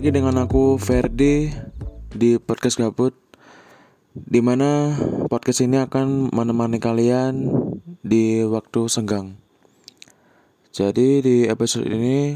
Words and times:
lagi 0.00 0.16
dengan 0.16 0.48
aku 0.48 0.80
Ferdi 0.80 1.52
di 2.08 2.40
podcast 2.40 2.80
Gabut 2.80 3.12
Di 4.16 4.40
mana 4.40 4.96
podcast 5.28 5.60
ini 5.60 5.76
akan 5.76 6.32
menemani 6.32 6.80
kalian 6.80 7.52
di 8.00 8.40
waktu 8.48 8.88
senggang. 8.88 9.36
Jadi 10.72 11.20
di 11.20 11.36
episode 11.44 11.84
ini 11.84 12.32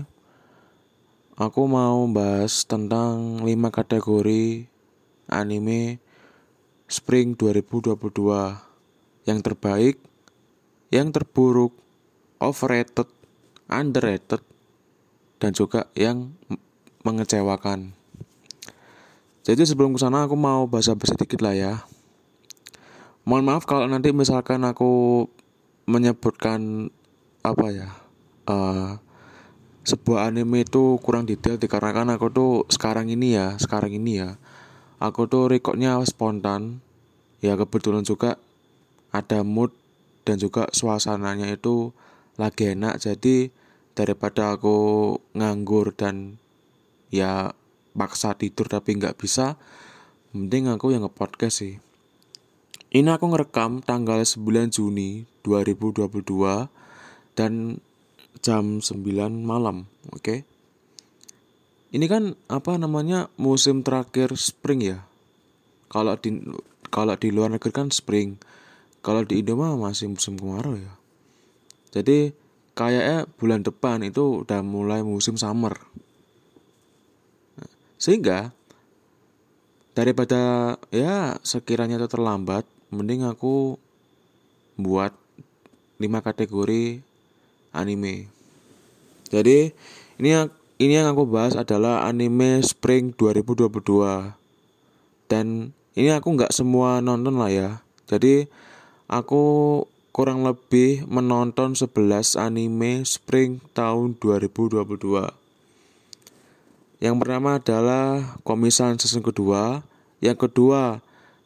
Aku 1.40 1.64
mau 1.64 2.04
bahas 2.12 2.68
tentang 2.68 3.40
5 3.40 3.48
kategori 3.72 4.68
anime 5.32 6.04
Spring 6.85 7.32
2022 7.32 7.96
Yang 9.25 9.39
terbaik, 9.40 9.96
yang 10.93 11.17
terburuk, 11.17 11.72
overrated, 12.44 13.08
underrated, 13.72 14.44
dan 15.40 15.57
juga 15.57 15.89
yang 15.96 16.36
mengecewakan. 17.04 17.93
Jadi 19.44 19.63
sebelum 19.68 19.93
ke 19.93 20.00
sana 20.00 20.25
aku 20.25 20.35
mau 20.35 20.64
bahasa-bahasa 20.64 21.14
sedikit 21.14 21.44
lah 21.44 21.53
ya. 21.53 21.72
Mohon 23.29 23.44
maaf 23.44 23.64
kalau 23.68 23.85
nanti 23.85 24.11
misalkan 24.11 24.64
aku 24.64 25.25
menyebutkan 25.85 26.89
apa 27.44 27.67
ya 27.68 27.89
uh, 28.49 28.96
sebuah 29.85 30.32
anime 30.32 30.64
itu 30.64 30.96
kurang 31.04 31.29
detail 31.29 31.61
dikarenakan 31.61 32.17
aku 32.17 32.27
tuh 32.33 32.53
sekarang 32.72 33.12
ini 33.12 33.36
ya 33.36 33.61
sekarang 33.61 33.92
ini 33.92 34.25
ya 34.25 34.41
aku 34.97 35.28
tuh 35.28 35.52
recordnya 35.52 36.00
spontan 36.08 36.80
ya 37.44 37.52
kebetulan 37.61 38.00
juga 38.00 38.41
ada 39.12 39.44
mood 39.44 39.77
dan 40.25 40.41
juga 40.41 40.72
suasananya 40.72 41.52
itu 41.52 41.92
lagi 42.41 42.72
enak 42.72 42.97
jadi 42.97 43.52
daripada 43.92 44.56
aku 44.56 45.20
nganggur 45.36 45.92
dan 45.92 46.41
ya 47.14 47.54
paksa 47.94 48.34
tidur 48.34 48.66
tapi 48.66 48.98
nggak 48.98 49.14
bisa. 49.14 49.54
Mending 50.34 50.74
aku 50.74 50.90
yang 50.90 51.06
nge-podcast 51.06 51.62
sih. 51.62 51.78
Ini 52.90 53.06
aku 53.14 53.30
ngerekam 53.30 53.86
tanggal 53.86 54.18
9 54.18 54.42
Juni 54.74 55.30
2022 55.46 56.10
dan 57.38 57.78
jam 58.42 58.82
9 58.82 58.98
malam 59.46 59.86
oke? 60.10 60.18
Okay? 60.18 60.38
ini 61.94 62.10
kan 62.10 62.34
apa 62.50 62.74
namanya 62.74 63.30
musim 63.38 63.86
terakhir 63.86 64.34
spring 64.34 64.82
ya? 64.82 65.06
Kalau 65.86 66.18
di 66.18 66.42
kalau 66.90 67.14
di 67.14 67.30
luar 67.30 67.54
negeri 67.54 67.70
kan 67.70 67.94
spring. 67.94 68.34
Kalau 68.98 69.22
di 69.22 69.38
Indo 69.38 69.54
masih 69.54 70.10
musim 70.10 70.34
kemarau 70.34 70.74
ya. 70.74 70.90
Jadi 71.94 72.34
kayaknya 72.74 73.30
bulan 73.38 73.62
depan 73.62 74.02
itu 74.02 74.42
udah 74.42 74.64
mulai 74.66 75.06
musim 75.06 75.38
summer 75.38 75.78
sehingga 78.05 78.52
daripada 79.97 80.77
ya 80.92 81.41
sekiranya 81.41 81.97
itu 81.97 82.12
terlambat, 82.12 82.69
mending 82.92 83.24
aku 83.24 83.80
buat 84.77 85.16
5 85.97 86.05
kategori 86.20 87.00
anime. 87.72 88.28
Jadi 89.32 89.72
ini 90.20 90.28
yang 90.28 90.52
ini 90.77 91.00
yang 91.00 91.16
aku 91.16 91.25
bahas 91.25 91.56
adalah 91.56 92.05
anime 92.05 92.60
Spring 92.60 93.16
2022. 93.16 93.72
Dan 95.25 95.72
ini 95.97 96.12
aku 96.12 96.28
nggak 96.36 96.52
semua 96.52 97.00
nonton 97.00 97.41
lah 97.41 97.48
ya. 97.48 97.70
Jadi 98.05 98.44
aku 99.08 99.80
kurang 100.12 100.44
lebih 100.44 101.08
menonton 101.08 101.72
11 101.72 102.36
anime 102.36 103.00
Spring 103.08 103.64
tahun 103.72 104.20
2022. 104.20 105.44
Yang 107.03 107.14
pertama 107.20 107.59
adalah 107.59 108.38
Komisan 108.47 108.99
season 108.99 109.22
kedua, 109.22 109.82
yang 110.22 110.38
kedua 110.38 111.03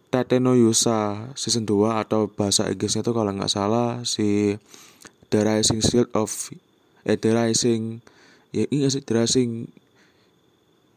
Tateno 0.09 0.57
Yusa 0.57 1.33
season 1.37 1.69
2 1.69 2.01
atau 2.01 2.33
bahasa 2.33 2.65
Inggrisnya 2.73 3.05
itu 3.05 3.13
kalau 3.13 3.29
nggak 3.29 3.53
salah 3.53 4.01
si 4.09 4.57
The 5.29 5.45
Rising 5.45 5.85
Shield 5.85 6.09
of 6.17 6.33
eh 7.05 7.21
The 7.21 7.37
Rising 7.37 8.01
ya 8.57 8.65
ini 8.73 8.89
sih 8.89 9.05
The 9.05 9.13
Rising 9.21 9.69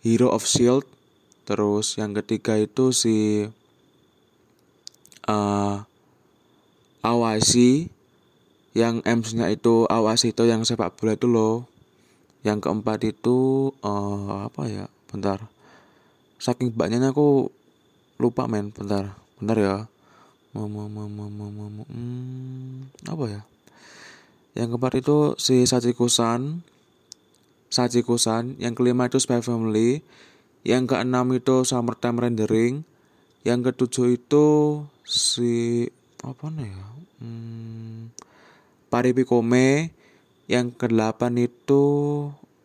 Hero 0.01 0.31
of 0.31 0.47
Shield. 0.47 0.87
Terus 1.43 1.99
yang 1.99 2.15
ketiga 2.15 2.55
itu 2.55 2.95
si 2.95 3.49
uh, 5.27 5.75
Awasi 7.03 7.91
yang 8.71 9.03
MC-nya 9.03 9.51
itu 9.51 9.83
Awasi 9.91 10.31
itu 10.31 10.47
yang 10.47 10.63
sepak 10.63 10.95
bola 10.95 11.19
itu 11.19 11.27
loh 11.27 11.67
yang 12.41 12.57
keempat 12.57 13.05
itu 13.05 13.69
uh, 13.85 14.49
apa 14.49 14.65
ya 14.65 14.85
bentar. 15.09 15.45
Saking 16.41 16.73
banyaknya 16.73 17.13
aku 17.13 17.53
lupa 18.17 18.49
men. 18.49 18.73
Bentar 18.73 19.13
bentar 19.37 19.57
ya. 19.57 19.77
Mama 20.51 20.89
mama 20.91 21.31
mama 21.31 21.83
hmm, 21.87 22.91
apa 23.07 23.25
ya? 23.29 23.41
Yang 24.57 24.67
keempat 24.75 24.93
itu 24.99 25.17
si 25.39 25.63
Sachiko-san 25.63 26.65
Sachiko-san 27.71 28.59
yang 28.59 28.75
kelima 28.75 29.07
itu 29.07 29.15
Spy 29.21 29.39
Family. 29.39 30.03
Yang 30.67 30.93
keenam 30.93 31.31
itu 31.31 31.63
Summertime 31.63 32.19
Rendering. 32.19 32.83
Yang 33.47 33.71
ketujuh 33.71 34.19
itu 34.19 34.47
si 35.07 35.87
apa 36.21 36.51
nih 36.51 36.67
ya? 36.67 36.87
Hmm, 37.21 38.11
Paripikome 38.91 39.93
yang 40.49 40.73
kedelapan 40.73 41.37
itu 41.37 41.83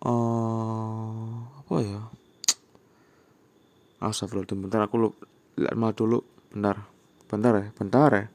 uh, 0.05 1.35
apa 1.65 1.77
ya? 1.83 2.01
Astagfirullahaladzim 4.01 4.61
bentar 4.63 4.81
aku 4.85 4.97
lu 4.97 5.11
lihat 5.57 5.77
mal 5.77 5.93
dulu. 5.97 6.21
Bentar 6.53 6.89
bentar 7.27 7.53
ya 7.59 7.67
bentar 7.75 8.11
ya. 8.13 8.27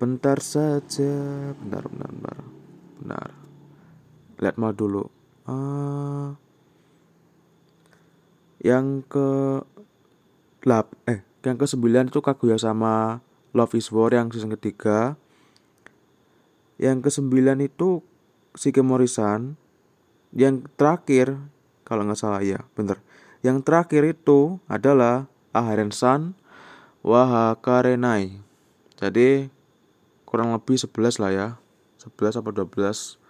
Bentar 0.00 0.38
saja. 0.42 1.14
Bentar 1.58 1.86
bentar 1.86 2.10
bentar. 2.10 2.38
Bentar. 2.98 3.28
Lihat 4.42 4.56
mal 4.58 4.74
dulu. 4.74 5.04
Uh, 5.42 6.38
yang 8.62 9.02
ke 9.10 9.58
lap 10.62 10.94
eh 11.10 11.26
yang 11.42 11.58
ke 11.58 11.66
sembilan 11.66 12.06
itu 12.06 12.22
Kaguya 12.22 12.54
sama 12.54 13.18
Love 13.50 13.74
is 13.74 13.90
War 13.90 14.14
yang 14.14 14.30
season 14.30 14.54
ketiga. 14.54 15.18
Yang 16.78 17.10
ke 17.10 17.10
sembilan 17.18 17.58
itu 17.62 18.11
Morisan 18.84 19.56
yang 20.32 20.64
terakhir 20.76 21.36
kalau 21.84 22.04
nggak 22.08 22.20
salah 22.20 22.40
ya 22.40 22.64
bener 22.76 23.00
yang 23.42 23.60
terakhir 23.60 24.06
itu 24.06 24.62
adalah 24.70 25.26
Aharensan 25.52 26.38
Wahakarenai. 27.02 28.38
Jadi 28.94 29.50
kurang 30.22 30.54
lebih 30.54 30.78
11 30.78 31.18
lah 31.20 31.32
ya 31.34 31.48
11 32.00 32.40
atau 32.40 32.52
12 32.54 33.20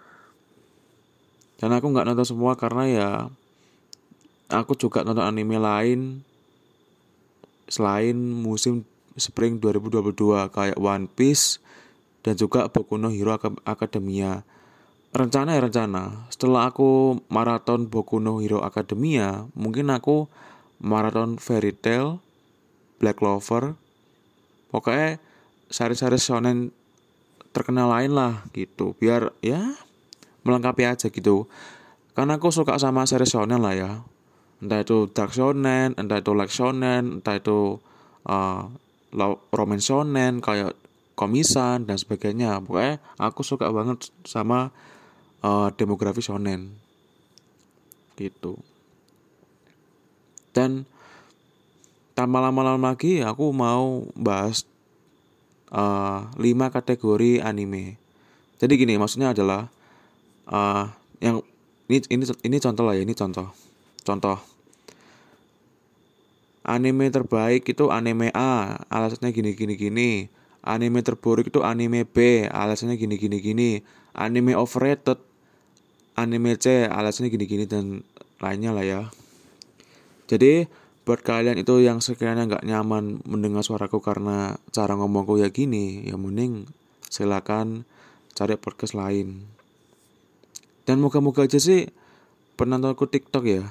dan 1.59 1.69
aku 1.75 1.85
nggak 1.91 2.07
nonton 2.07 2.23
semua 2.23 2.55
karena 2.55 2.83
ya 2.87 3.09
aku 4.47 4.77
juga 4.79 5.03
nonton 5.03 5.25
anime 5.25 5.59
lain 5.59 6.23
selain 7.67 8.15
musim 8.15 8.87
spring 9.19 9.59
2022 9.59 10.15
kayak 10.53 10.79
One 10.79 11.11
Piece 11.11 11.59
dan 12.23 12.39
juga 12.39 12.71
Boku 12.71 12.95
no 12.95 13.11
Hero 13.11 13.35
Academia 13.67 14.47
rencana 15.13 15.55
ya 15.55 15.61
rencana. 15.61 16.25
Setelah 16.33 16.73
aku 16.73 17.21
maraton 17.29 17.85
Boku 17.85 18.17
no 18.17 18.41
Hero 18.41 18.65
Academia 18.65 19.45
mungkin 19.53 19.93
aku 19.93 20.25
maraton 20.81 21.37
Fairy 21.37 21.71
Tail 21.71 22.17
Black 22.97 23.21
Clover 23.21 23.77
pokoknya 24.73 25.21
seri-seri 25.69 26.17
shonen 26.17 26.73
terkenal 27.53 27.93
lain 27.93 28.17
lah 28.17 28.41
gitu. 28.57 28.97
Biar 28.97 29.29
ya 29.45 29.77
melengkapi 30.41 30.83
aja 30.89 31.07
gitu. 31.13 31.45
Karena 32.17 32.41
aku 32.41 32.49
suka 32.49 32.81
sama 32.81 33.05
seri 33.05 33.29
shonen 33.29 33.61
lah 33.61 33.73
ya. 33.77 33.91
Entah 34.59 34.81
itu 34.81 35.05
dark 35.13 35.29
shonen 35.29 35.93
entah 35.93 36.17
itu 36.17 36.31
light 36.33 36.49
shonen 36.49 37.21
entah 37.21 37.37
itu 37.37 37.77
uh, 38.25 38.65
romance 39.53 39.85
shonen 39.85 40.41
kayak 40.41 40.73
komisan 41.13 41.85
dan 41.85 42.01
sebagainya. 42.01 42.65
Pokoknya 42.65 42.97
aku 43.21 43.45
suka 43.45 43.69
banget 43.69 44.09
sama 44.25 44.73
uh, 45.43 45.69
demografi 45.75 46.23
shonen. 46.23 46.73
Gitu. 48.15 48.57
Dan 50.55 50.87
tanpa 52.13 52.39
lama-lama 52.39 52.93
lagi 52.93 53.25
aku 53.25 53.49
mau 53.51 54.07
bahas 54.15 54.63
uh, 55.73 56.29
5 56.37 56.39
kategori 56.71 57.41
anime. 57.43 57.99
Jadi 58.61 58.73
gini 58.79 58.95
maksudnya 58.95 59.35
adalah 59.35 59.67
uh, 60.47 60.87
yang 61.19 61.43
ini 61.89 61.99
ini 62.07 62.23
ini 62.45 62.57
contoh 62.63 62.83
lah 62.87 62.95
ya 62.95 63.03
ini 63.03 63.11
contoh. 63.17 63.51
Contoh. 64.05 64.37
Anime 66.63 67.11
terbaik 67.11 67.67
itu 67.67 67.91
anime 67.91 68.31
A 68.31 68.79
alasannya 68.87 69.35
gini 69.35 69.51
gini 69.51 69.75
gini. 69.75 70.11
Anime 70.63 71.03
terburuk 71.03 71.51
itu 71.51 71.59
anime 71.59 72.07
B 72.07 72.47
alasannya 72.47 72.95
gini 72.95 73.19
gini 73.19 73.37
gini. 73.43 73.69
Anime 74.15 74.55
overrated 74.55 75.19
anime 76.13 76.57
C 76.57 76.85
alasannya 76.85 77.33
gini-gini 77.33 77.65
dan 77.65 78.05
lainnya 78.41 78.71
lah 78.75 78.85
ya. 78.85 79.01
Jadi 80.29 80.67
buat 81.03 81.19
kalian 81.19 81.59
itu 81.59 81.83
yang 81.83 81.99
sekiranya 81.99 82.47
nggak 82.47 82.63
nyaman 82.63 83.19
mendengar 83.27 83.59
suaraku 83.59 83.99
karena 83.99 84.55
cara 84.71 84.95
ngomongku 84.95 85.35
ya 85.35 85.51
gini 85.51 86.07
ya 86.07 86.15
mending 86.15 86.63
silakan 87.11 87.83
cari 88.33 88.55
podcast 88.55 88.95
lain. 88.95 89.43
Dan 90.83 90.99
moga-moga 90.99 91.47
aja 91.47 91.59
sih 91.59 91.87
penontonku 92.59 93.07
TikTok 93.07 93.43
ya. 93.47 93.63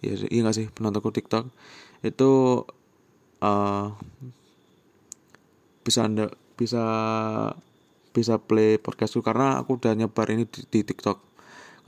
Ya 0.00 0.16
iya 0.32 0.40
gak 0.48 0.56
sih? 0.56 0.66
Penontonku 0.72 1.12
TikTok 1.12 1.48
itu 2.00 2.64
uh, 3.44 3.86
bisa 5.84 6.00
anda 6.08 6.32
bisa 6.56 6.84
bisa 8.10 8.36
play 8.36 8.76
podcastku 8.76 9.22
karena 9.22 9.60
aku 9.62 9.78
udah 9.78 9.94
nyebar 9.94 10.28
ini 10.32 10.44
di, 10.48 10.66
di 10.66 10.80
TikTok 10.82 11.29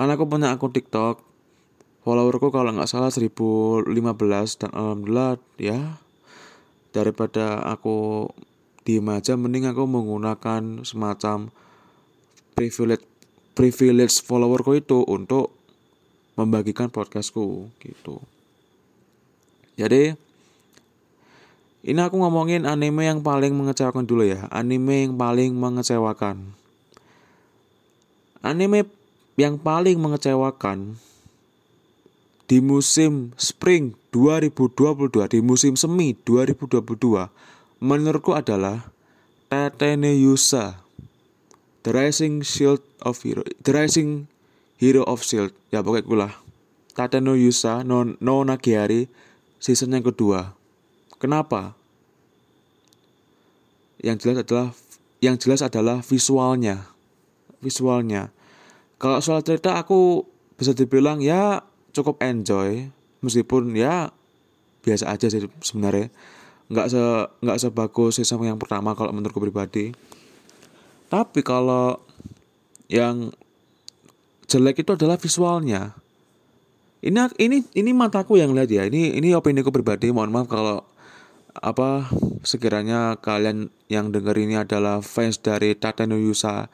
karena 0.02 0.19
aku 0.19 0.26
punya 0.26 0.50
akun 0.50 0.75
TikTok. 0.75 1.22
Followerku 2.02 2.50
kalau 2.50 2.75
nggak 2.75 2.90
salah 2.90 3.14
1015 3.14 3.87
dan 4.58 4.75
alhamdulillah 4.75 5.38
ya 5.62 6.02
daripada 6.90 7.62
aku 7.62 8.26
diem 8.82 9.06
aja 9.14 9.38
mending 9.38 9.70
aku 9.70 9.87
menggunakan 9.87 10.82
semacam 10.82 11.54
privilege 12.58 13.06
privilege 13.54 14.19
followerku 14.26 14.75
itu 14.75 15.06
untuk 15.06 15.54
membagikan 16.34 16.90
podcastku 16.90 17.70
gitu. 17.78 18.19
Jadi 19.78 20.19
ini 21.87 22.00
aku 22.02 22.19
ngomongin 22.19 22.66
anime 22.66 23.06
yang 23.06 23.22
paling 23.22 23.54
mengecewakan 23.54 24.02
dulu 24.02 24.26
ya. 24.26 24.50
Anime 24.50 25.06
yang 25.06 25.14
paling 25.14 25.54
mengecewakan. 25.54 26.58
Anime 28.43 29.01
yang 29.40 29.56
paling 29.56 29.96
mengecewakan 29.96 31.00
di 32.44 32.61
musim 32.61 33.32
spring 33.40 33.96
2022 34.12 35.32
di 35.32 35.40
musim 35.40 35.73
semi 35.73 36.12
2022 36.12 37.32
menurutku 37.81 38.37
adalah 38.37 38.93
Tatene 39.49 40.12
Yusa 40.20 40.84
The 41.81 41.96
Rising 41.96 42.44
Shield 42.44 42.84
of 43.00 43.25
Hero 43.25 43.40
The 43.64 43.73
Rising 43.73 44.29
Hero 44.76 45.06
of 45.08 45.25
Shield. 45.25 45.56
Ya 45.73 45.81
pokoknya 45.81 46.05
gue 46.05 46.19
lah 46.28 46.32
Tatene 46.93 47.32
Yusa 47.40 47.81
no, 47.88 48.05
no 48.20 48.44
Nagihari 48.44 49.08
season 49.56 49.96
yang 49.96 50.05
kedua. 50.05 50.52
Kenapa? 51.17 51.73
Yang 54.02 54.28
jelas 54.28 54.37
adalah 54.44 54.69
yang 55.25 55.37
jelas 55.40 55.61
adalah 55.64 56.05
visualnya. 56.05 56.85
Visualnya 57.62 58.35
kalau 59.02 59.19
soal 59.19 59.43
cerita 59.43 59.75
aku 59.82 60.22
bisa 60.54 60.78
dibilang 60.78 61.19
ya 61.19 61.66
cukup 61.90 62.22
enjoy. 62.22 62.87
Meskipun 63.19 63.75
ya 63.75 64.14
biasa 64.87 65.10
aja 65.10 65.26
sih 65.26 65.50
sebenarnya. 65.58 66.14
Nggak 66.70 66.87
se 66.87 67.02
nggak 67.43 67.58
sebagus 67.58 68.22
season 68.22 68.46
yang 68.46 68.62
pertama 68.62 68.94
kalau 68.94 69.10
menurutku 69.10 69.43
pribadi. 69.43 69.90
Tapi 71.10 71.43
kalau 71.43 71.99
yang 72.87 73.34
jelek 74.46 74.87
itu 74.87 74.94
adalah 74.94 75.19
visualnya. 75.19 75.99
Ini 77.02 77.34
ini 77.43 77.66
ini 77.75 77.90
mataku 77.90 78.38
yang 78.38 78.54
lihat 78.54 78.70
ya. 78.70 78.87
Ini 78.87 79.19
ini 79.19 79.34
opini 79.34 79.66
ku 79.66 79.75
pribadi. 79.75 80.14
Mohon 80.14 80.31
maaf 80.31 80.46
kalau 80.46 80.78
apa 81.58 82.06
sekiranya 82.46 83.19
kalian 83.19 83.66
yang 83.90 84.14
dengar 84.14 84.38
ini 84.38 84.62
adalah 84.62 85.02
fans 85.02 85.43
dari 85.43 85.75
Tateno 85.75 86.14
Yusa 86.14 86.70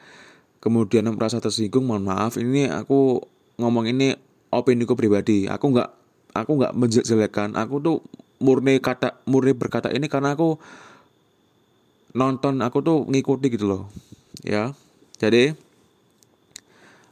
kemudian 0.59 1.07
merasa 1.11 1.39
tersinggung 1.39 1.87
mohon 1.87 2.03
maaf 2.03 2.35
ini 2.35 2.67
aku 2.67 3.23
ngomong 3.59 3.91
ini 3.91 4.15
opini 4.51 4.87
ku 4.87 4.95
pribadi. 4.95 5.45
Aku 5.45 5.71
nggak 5.75 5.89
aku 6.35 6.51
nggak 6.55 6.73
menjelekkan 6.77 7.57
aku 7.57 7.75
tuh 7.81 7.97
murni 8.39 8.79
kata 8.79 9.19
murni 9.27 9.51
berkata 9.51 9.91
ini 9.91 10.07
karena 10.07 10.33
aku 10.33 10.55
nonton 12.15 12.63
aku 12.63 12.79
tuh 12.79 12.97
ngikuti 13.09 13.51
gitu 13.51 13.65
loh 13.67 13.83
ya. 14.41 14.71
Jadi 15.19 15.51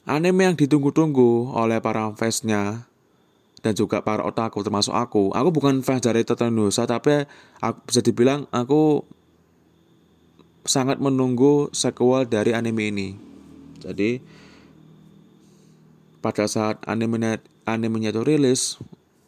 anime 0.08 0.48
yang 0.48 0.56
ditunggu-tunggu 0.56 1.52
oleh 1.52 1.84
para 1.84 2.08
fansnya 2.16 2.88
dan 3.60 3.74
juga 3.76 4.00
para 4.00 4.24
otaku 4.24 4.64
termasuk 4.64 4.96
aku 4.96 5.36
aku 5.36 5.50
bukan 5.52 5.84
fans 5.84 6.00
dari 6.00 6.24
Tetanusa 6.24 6.88
tapi 6.88 7.28
aku 7.60 7.78
bisa 7.84 8.00
dibilang 8.00 8.48
aku 8.56 9.04
sangat 10.64 11.04
menunggu 11.04 11.68
sequel 11.76 12.24
dari 12.24 12.56
anime 12.56 12.84
ini 12.88 13.27
jadi 13.82 14.24
pada 16.22 16.50
saat 16.50 16.82
animenya 16.90 17.40
animenya 17.64 18.10
itu 18.12 18.22
rilis 18.26 18.82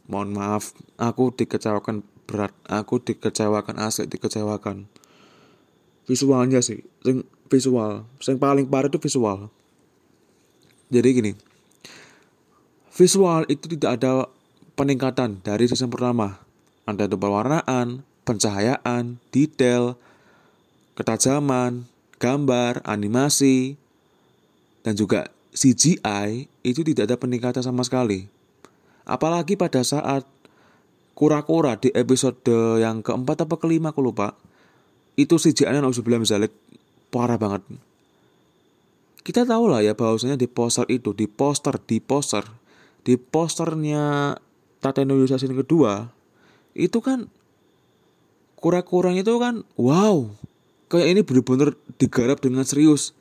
mohon 0.09 0.33
maaf 0.33 0.73
aku 0.97 1.29
dikecewakan 1.31 2.01
berat 2.25 2.53
aku 2.65 3.01
dikecewakan 3.01 3.77
asli 3.81 4.05
dikecewakan. 4.05 4.85
Visualnya 6.09 6.61
sih 6.61 6.81
sing 7.05 7.25
visual 7.49 8.05
yang 8.25 8.37
paling 8.37 8.65
parah 8.65 8.89
itu 8.89 9.01
visual. 9.01 9.49
Jadi 10.89 11.09
gini 11.13 11.31
visual 12.93 13.45
itu 13.49 13.65
tidak 13.77 14.01
ada 14.01 14.27
peningkatan 14.73 15.41
dari 15.41 15.65
season 15.69 15.89
pertama. 15.93 16.41
Ada 16.89 17.05
itu 17.05 17.17
perwarnaan 17.21 18.01
pencahayaan 18.25 19.21
detail 19.29 19.97
ketajaman 20.97 21.85
gambar 22.17 22.81
animasi 22.83 23.77
dan 24.89 24.97
juga 24.97 25.29
CGI 25.53 26.49
itu 26.65 26.81
tidak 26.81 27.13
ada 27.13 27.21
peningkatan 27.21 27.61
sama 27.61 27.85
sekali. 27.85 28.25
Apalagi 29.05 29.53
pada 29.53 29.85
saat 29.85 30.25
kura-kura 31.13 31.77
di 31.77 31.93
episode 31.93 32.41
yang 32.81 33.05
keempat 33.05 33.45
apa 33.45 33.53
kelima 33.61 33.93
aku 33.93 34.01
lupa. 34.01 34.33
Itu 35.13 35.37
CGI-nya 35.37 35.85
bilang 36.01 36.25
misalnya 36.25 36.49
parah 37.13 37.37
banget. 37.37 37.61
Kita 39.21 39.45
tahu 39.45 39.69
lah 39.69 39.85
ya 39.85 39.93
bahwasanya 39.93 40.41
di 40.41 40.49
poster 40.49 40.89
itu, 40.89 41.13
di 41.13 41.29
poster, 41.29 41.77
di 41.85 42.01
poster, 42.01 42.49
di 43.05 43.13
posternya 43.13 44.33
Tateno 44.81 45.13
Yusasin 45.21 45.53
kedua, 45.53 46.09
itu 46.73 46.97
kan 46.97 47.29
kura-kuranya 48.57 49.21
itu 49.21 49.37
kan 49.37 49.61
wow, 49.77 50.33
kayak 50.89 51.13
ini 51.13 51.21
bener-bener 51.21 51.77
digarap 52.01 52.41
dengan 52.41 52.65
serius 52.65 53.13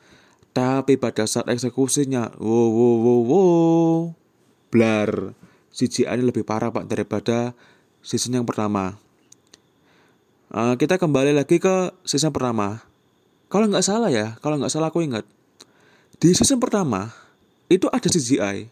tapi 0.59 0.99
pada 0.99 1.23
saat 1.23 1.47
eksekusinya, 1.47 2.35
wow, 2.43 2.69
wow, 2.75 2.97
wow, 2.99 3.21
wow, 3.23 3.99
blar. 4.75 5.39
CGI 5.71 6.19
ini 6.19 6.27
lebih 6.27 6.43
parah 6.43 6.75
pak 6.75 6.91
daripada 6.91 7.55
season 8.03 8.35
yang 8.35 8.43
pertama. 8.43 8.99
Uh, 10.51 10.75
kita 10.75 10.99
kembali 10.99 11.31
lagi 11.31 11.63
ke 11.63 11.95
season 12.03 12.35
pertama. 12.35 12.83
Kalau 13.47 13.71
nggak 13.71 13.87
salah 13.87 14.11
ya, 14.11 14.35
kalau 14.43 14.59
nggak 14.59 14.75
salah 14.75 14.91
aku 14.91 15.07
ingat 15.07 15.23
di 16.19 16.35
season 16.35 16.59
pertama 16.59 17.15
itu 17.71 17.87
ada 17.95 18.11
CGI. 18.11 18.67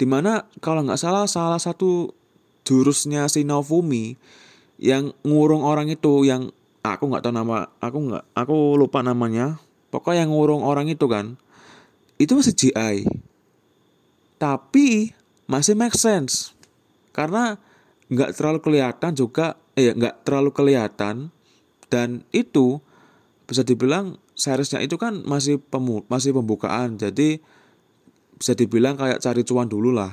Di 0.00 0.06
mana 0.08 0.48
kalau 0.64 0.80
nggak 0.80 0.96
salah 0.96 1.28
salah 1.28 1.60
satu 1.60 2.16
jurusnya 2.64 3.28
si 3.28 3.44
Naofumi 3.44 4.16
yang 4.80 5.12
ngurung 5.20 5.60
orang 5.60 5.92
itu 5.92 6.24
yang 6.24 6.48
aku 6.80 7.12
nggak 7.12 7.28
tahu 7.28 7.36
nama 7.36 7.68
aku 7.84 7.98
nggak 8.08 8.24
aku 8.32 8.80
lupa 8.80 9.04
namanya 9.04 9.60
pokoknya 9.92 10.26
yang 10.26 10.32
ngurung 10.34 10.66
orang 10.66 10.90
itu 10.90 11.06
kan 11.06 11.38
itu 12.16 12.32
masih 12.32 12.54
GI 12.56 13.06
tapi 14.36 15.16
masih 15.48 15.74
make 15.74 15.96
sense. 15.96 16.52
Karena 17.14 17.56
nggak 18.06 18.36
terlalu 18.36 18.60
kelihatan 18.62 19.12
juga 19.16 19.56
eh 19.74 19.92
nggak 19.96 20.26
terlalu 20.26 20.50
kelihatan. 20.52 21.32
Dan 21.86 22.26
itu 22.34 22.82
bisa 23.46 23.62
dibilang 23.62 24.18
seriesnya 24.34 24.82
itu 24.82 24.98
kan 24.98 25.22
masih 25.24 25.62
pemu 25.62 26.04
masih 26.10 26.36
pembukaan. 26.36 27.00
Jadi 27.00 27.40
bisa 28.36 28.52
dibilang 28.52 29.00
kayak 29.00 29.22
cari 29.22 29.42
cuan 29.46 29.70
dulu 29.70 29.94
lah. 29.94 30.12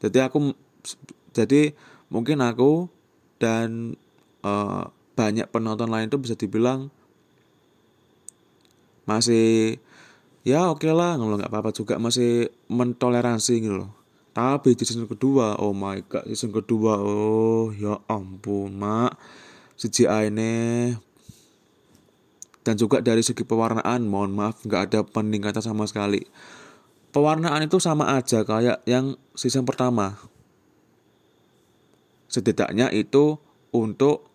Jadi 0.00 0.18
aku 0.22 0.56
jadi 1.36 1.76
mungkin 2.08 2.40
aku 2.40 2.88
dan 3.36 3.94
uh, 4.46 4.88
banyak 5.12 5.44
penonton 5.52 5.92
lain 5.92 6.08
itu 6.08 6.16
bisa 6.16 6.34
dibilang 6.38 6.88
masih 9.10 9.82
ya 10.46 10.70
oke 10.70 10.86
okay 10.86 10.94
lah 10.94 11.18
nggak 11.18 11.50
apa-apa 11.50 11.74
juga 11.74 11.98
masih 11.98 12.46
mentoleransi 12.70 13.54
gitu 13.58 13.74
loh. 13.82 13.90
Tapi 14.30 14.78
di 14.78 14.86
season 14.86 15.10
kedua 15.10 15.58
oh 15.58 15.74
my 15.74 16.06
god 16.06 16.22
season 16.30 16.54
kedua 16.54 17.02
oh 17.02 17.74
ya 17.74 17.98
ampun 18.06 18.78
mak. 18.78 19.18
CGI 19.74 20.30
ini. 20.30 20.54
Dan 22.60 22.76
juga 22.76 23.00
dari 23.00 23.24
segi 23.24 23.42
pewarnaan 23.42 24.04
mohon 24.06 24.36
maaf 24.36 24.62
nggak 24.62 24.82
ada 24.92 25.00
peningkatan 25.02 25.64
sama 25.64 25.88
sekali. 25.90 26.22
Pewarnaan 27.10 27.66
itu 27.66 27.82
sama 27.82 28.14
aja 28.14 28.46
kayak 28.46 28.86
yang 28.86 29.18
season 29.34 29.66
pertama. 29.66 30.14
Setidaknya 32.30 32.94
itu 32.94 33.42
untuk 33.74 34.29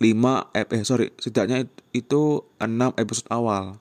5 0.00 0.56
eh 0.56 0.80
sorry 0.80 1.12
setidaknya 1.20 1.68
itu 1.92 2.40
6 2.56 2.96
episode 2.96 3.28
awal. 3.28 3.76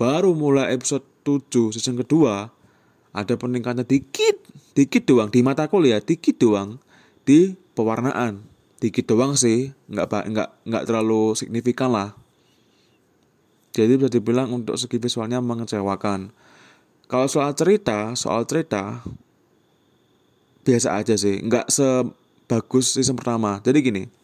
Baru 0.00 0.32
mulai 0.32 0.72
episode 0.72 1.04
7 1.28 1.76
season 1.76 2.00
kedua 2.00 2.48
ada 3.12 3.36
peningkatan 3.36 3.84
dikit 3.84 4.40
dikit 4.72 5.04
doang 5.04 5.28
di 5.28 5.44
mataku 5.44 5.76
lihat 5.76 6.08
dikit 6.08 6.40
doang 6.40 6.80
di 7.28 7.52
pewarnaan. 7.76 8.40
Dikit 8.80 9.04
doang 9.04 9.36
sih 9.36 9.76
nggak 9.92 10.32
nggak 10.32 10.48
nggak 10.64 10.84
terlalu 10.88 11.36
signifikan 11.36 11.92
lah. 11.92 12.16
Jadi 13.76 14.00
bisa 14.00 14.08
dibilang 14.08 14.56
untuk 14.56 14.80
segi 14.80 14.96
visualnya 14.96 15.44
mengecewakan. 15.44 16.32
Kalau 17.12 17.28
soal 17.28 17.52
cerita 17.52 18.16
soal 18.16 18.48
cerita 18.48 19.04
biasa 20.64 20.96
aja 20.96 21.12
sih. 21.20 21.44
Nggak 21.44 21.68
sebagus 21.68 22.96
season 22.96 23.20
pertama. 23.20 23.60
Jadi 23.60 23.78
gini 23.84 24.21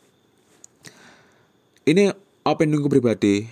ini 1.88 2.12
opiniku 2.44 2.92
pribadi? 2.92 3.48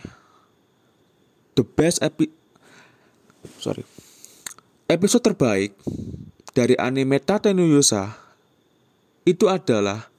The 1.57 1.65
best 1.65 2.05
epi 2.05 2.29
sorry. 3.57 3.81
Episode 4.87 5.33
terbaik 5.33 5.73
dari 6.53 6.77
anime 6.77 7.17
Tate 7.19 7.57
no 7.57 7.65
Yusa 7.65 8.13
itu 9.25 9.49
adalah 9.49 10.13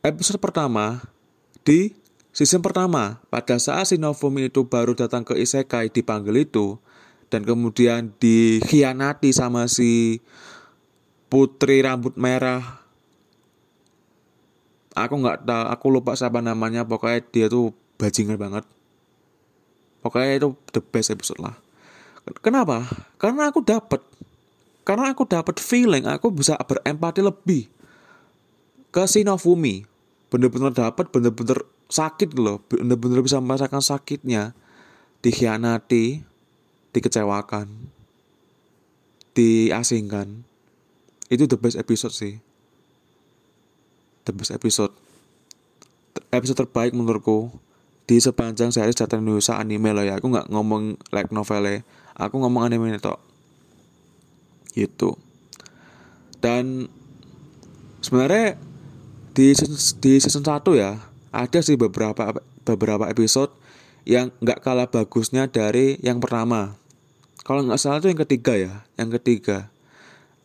episode 0.00 0.40
pertama 0.40 1.04
di 1.60 1.92
season 2.32 2.64
pertama. 2.64 3.20
Pada 3.28 3.60
saat 3.60 3.92
Shinofumi 3.92 4.48
itu 4.48 4.64
baru 4.64 4.96
datang 4.96 5.22
ke 5.28 5.36
Isekai 5.36 5.92
dipanggil 5.92 6.48
itu 6.48 6.80
dan 7.28 7.44
kemudian 7.44 8.16
dikhianati 8.16 9.30
sama 9.36 9.68
si 9.68 10.24
putri 11.28 11.84
rambut 11.84 12.16
merah 12.16 12.85
aku 14.96 15.14
nggak 15.20 15.44
tahu 15.44 15.64
aku 15.68 15.86
lupa 15.92 16.16
siapa 16.16 16.40
namanya. 16.40 16.88
Pokoknya 16.88 17.20
dia 17.28 17.46
tuh 17.52 17.76
bajingan 18.00 18.40
banget. 18.40 18.64
Pokoknya 20.00 20.40
itu 20.40 20.48
the 20.72 20.80
best 20.80 21.12
episode 21.12 21.38
lah. 21.38 21.54
Kenapa? 22.40 22.88
Karena 23.20 23.52
aku 23.52 23.60
dapat 23.62 24.00
karena 24.86 25.10
aku 25.10 25.26
dapat 25.26 25.58
feeling 25.58 26.06
aku 26.06 26.30
bisa 26.30 26.54
berempati 26.62 27.18
lebih 27.18 27.66
ke 28.94 29.02
Sinofumi 29.02 29.82
bener-bener 30.30 30.70
dapat 30.70 31.12
bener-bener 31.12 31.62
sakit 31.92 32.34
loh. 32.34 32.64
Bener-bener 32.66 33.20
bisa 33.20 33.38
merasakan 33.38 33.84
sakitnya. 33.84 34.56
Dikhianati 35.20 36.22
dikecewakan 36.94 37.92
diasingkan. 39.36 40.48
Itu 41.28 41.44
the 41.50 41.58
best 41.58 41.76
episode 41.76 42.14
sih 42.14 42.45
the 44.26 44.34
best 44.34 44.50
episode 44.50 44.92
episode 46.34 46.58
terbaik 46.66 46.92
menurutku 46.92 47.54
di 48.06 48.18
sepanjang 48.18 48.74
series 48.74 48.98
Jatan 48.98 49.26
Indonesia 49.26 49.58
anime 49.58 49.90
lah 49.90 50.06
ya. 50.06 50.14
Aku 50.22 50.30
nggak 50.30 50.50
ngomong 50.50 50.94
like 51.10 51.30
novel 51.34 51.62
ya 51.66 51.82
aku 52.16 52.40
ngomong 52.40 52.64
anime 52.64 52.96
itu 52.96 53.14
itu 54.76 55.10
dan 56.40 56.88
sebenarnya 58.00 58.56
di 59.36 59.52
season, 59.52 59.76
di 60.00 60.12
season 60.20 60.44
1 60.44 60.64
ya 60.80 61.00
ada 61.32 61.58
sih 61.60 61.76
beberapa 61.76 62.32
beberapa 62.64 63.04
episode 63.12 63.52
yang 64.08 64.32
nggak 64.40 64.64
kalah 64.64 64.88
bagusnya 64.88 65.50
dari 65.50 65.98
yang 66.00 66.22
pertama. 66.22 66.78
Kalau 67.42 67.66
nggak 67.66 67.80
salah 67.80 67.98
itu 68.00 68.08
yang 68.08 68.20
ketiga 68.22 68.54
ya 68.56 68.74
yang 68.96 69.12
ketiga. 69.12 69.68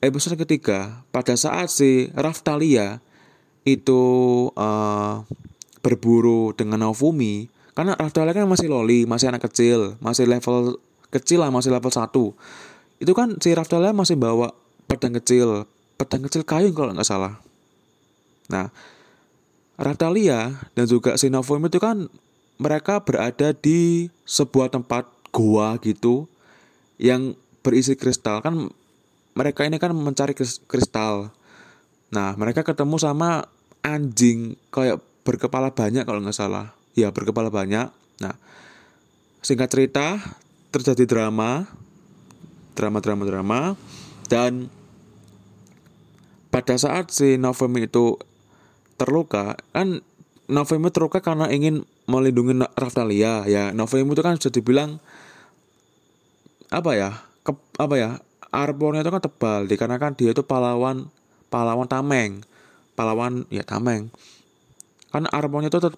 Episode 0.01 0.35
ketiga 0.41 1.05
pada 1.13 1.37
saat 1.37 1.69
si 1.69 2.09
Raftalia 2.17 2.99
itu 3.67 4.01
uh, 4.57 5.21
berburu 5.81 6.53
dengan 6.57 6.85
Naofumi 6.87 7.49
karena 7.71 7.95
Raftalia 7.95 8.35
kan 8.35 8.45
masih 8.45 8.67
loli, 8.67 9.07
masih 9.07 9.31
anak 9.31 9.47
kecil, 9.47 9.95
masih 10.03 10.27
level 10.27 10.77
kecil 11.09 11.39
lah, 11.39 11.49
masih 11.49 11.71
level 11.71 11.91
1. 11.91 12.11
Itu 13.01 13.11
kan 13.15 13.39
si 13.39 13.55
Raftalia 13.55 13.95
masih 13.95 14.19
bawa 14.19 14.51
pedang 14.91 15.15
kecil, 15.17 15.65
pedang 15.95 16.27
kecil 16.27 16.43
kayu 16.43 16.75
kalau 16.75 16.91
nggak 16.91 17.07
salah. 17.07 17.39
Nah, 18.51 18.69
Raftalia 19.79 20.61
dan 20.75 20.85
juga 20.85 21.15
si 21.15 21.31
Naofumi 21.31 21.71
itu 21.71 21.79
kan 21.79 22.11
mereka 22.61 23.01
berada 23.01 23.55
di 23.55 24.11
sebuah 24.27 24.69
tempat 24.69 25.07
gua 25.31 25.79
gitu 25.81 26.27
yang 27.01 27.33
berisi 27.65 27.97
kristal 27.97 28.43
kan 28.45 28.69
mereka 29.33 29.65
ini 29.65 29.81
kan 29.81 29.95
mencari 29.95 30.35
kristal 30.69 31.33
Nah, 32.11 32.35
mereka 32.35 32.67
ketemu 32.67 32.99
sama 32.99 33.47
anjing 33.81 34.59
kayak 34.69 34.99
berkepala 35.23 35.71
banyak 35.71 36.03
kalau 36.03 36.19
nggak 36.19 36.35
salah. 36.35 36.75
Ya, 36.91 37.07
berkepala 37.09 37.47
banyak. 37.47 37.87
Nah, 38.19 38.35
singkat 39.39 39.71
cerita, 39.71 40.19
terjadi 40.75 41.07
drama, 41.07 41.71
drama, 42.75 42.99
drama, 42.99 43.23
drama, 43.23 43.59
dan 44.27 44.67
pada 46.51 46.75
saat 46.75 47.15
si 47.15 47.39
Novemi 47.39 47.87
itu 47.87 48.19
terluka, 48.99 49.55
kan 49.71 50.03
Novemi 50.51 50.91
terluka 50.91 51.23
karena 51.23 51.47
ingin 51.47 51.87
melindungi 52.11 52.59
Raftalia. 52.75 53.47
Ya, 53.47 53.71
Novemi 53.71 54.11
itu 54.11 54.19
kan 54.19 54.35
sudah 54.35 54.51
dibilang 54.51 54.99
apa 56.67 56.91
ya, 56.91 57.23
ke, 57.47 57.55
apa 57.79 57.95
ya, 57.95 58.09
arbornya 58.51 59.07
itu 59.07 59.11
kan 59.15 59.23
tebal, 59.23 59.63
dikarenakan 59.63 60.11
dia 60.19 60.35
itu 60.35 60.43
pahlawan 60.43 61.07
pahlawan 61.51 61.85
tameng. 61.85 62.41
Pahlawan 62.95 63.43
ya 63.51 63.61
tameng. 63.67 64.07
Kan 65.11 65.27
armonnya 65.27 65.67
itu 65.67 65.91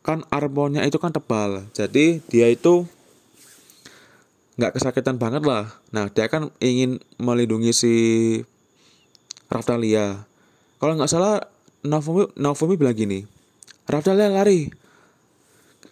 kan 0.00 0.24
armonnya 0.32 0.82
itu 0.88 0.96
kan 0.96 1.12
tebal. 1.12 1.68
Jadi 1.76 2.24
dia 2.32 2.48
itu 2.48 2.88
nggak 4.56 4.80
kesakitan 4.80 5.20
banget 5.20 5.44
lah. 5.44 5.68
Nah 5.92 6.08
dia 6.08 6.26
kan 6.32 6.48
ingin 6.58 6.98
melindungi 7.20 7.76
si 7.76 7.94
Raftalia. 9.52 10.24
Kalau 10.80 10.96
nggak 10.96 11.12
salah 11.12 11.44
Naomi 11.84 12.24
Naomi 12.40 12.74
bilang 12.80 12.96
gini 12.96 13.28
Raftalia 13.84 14.32
lari. 14.32 14.72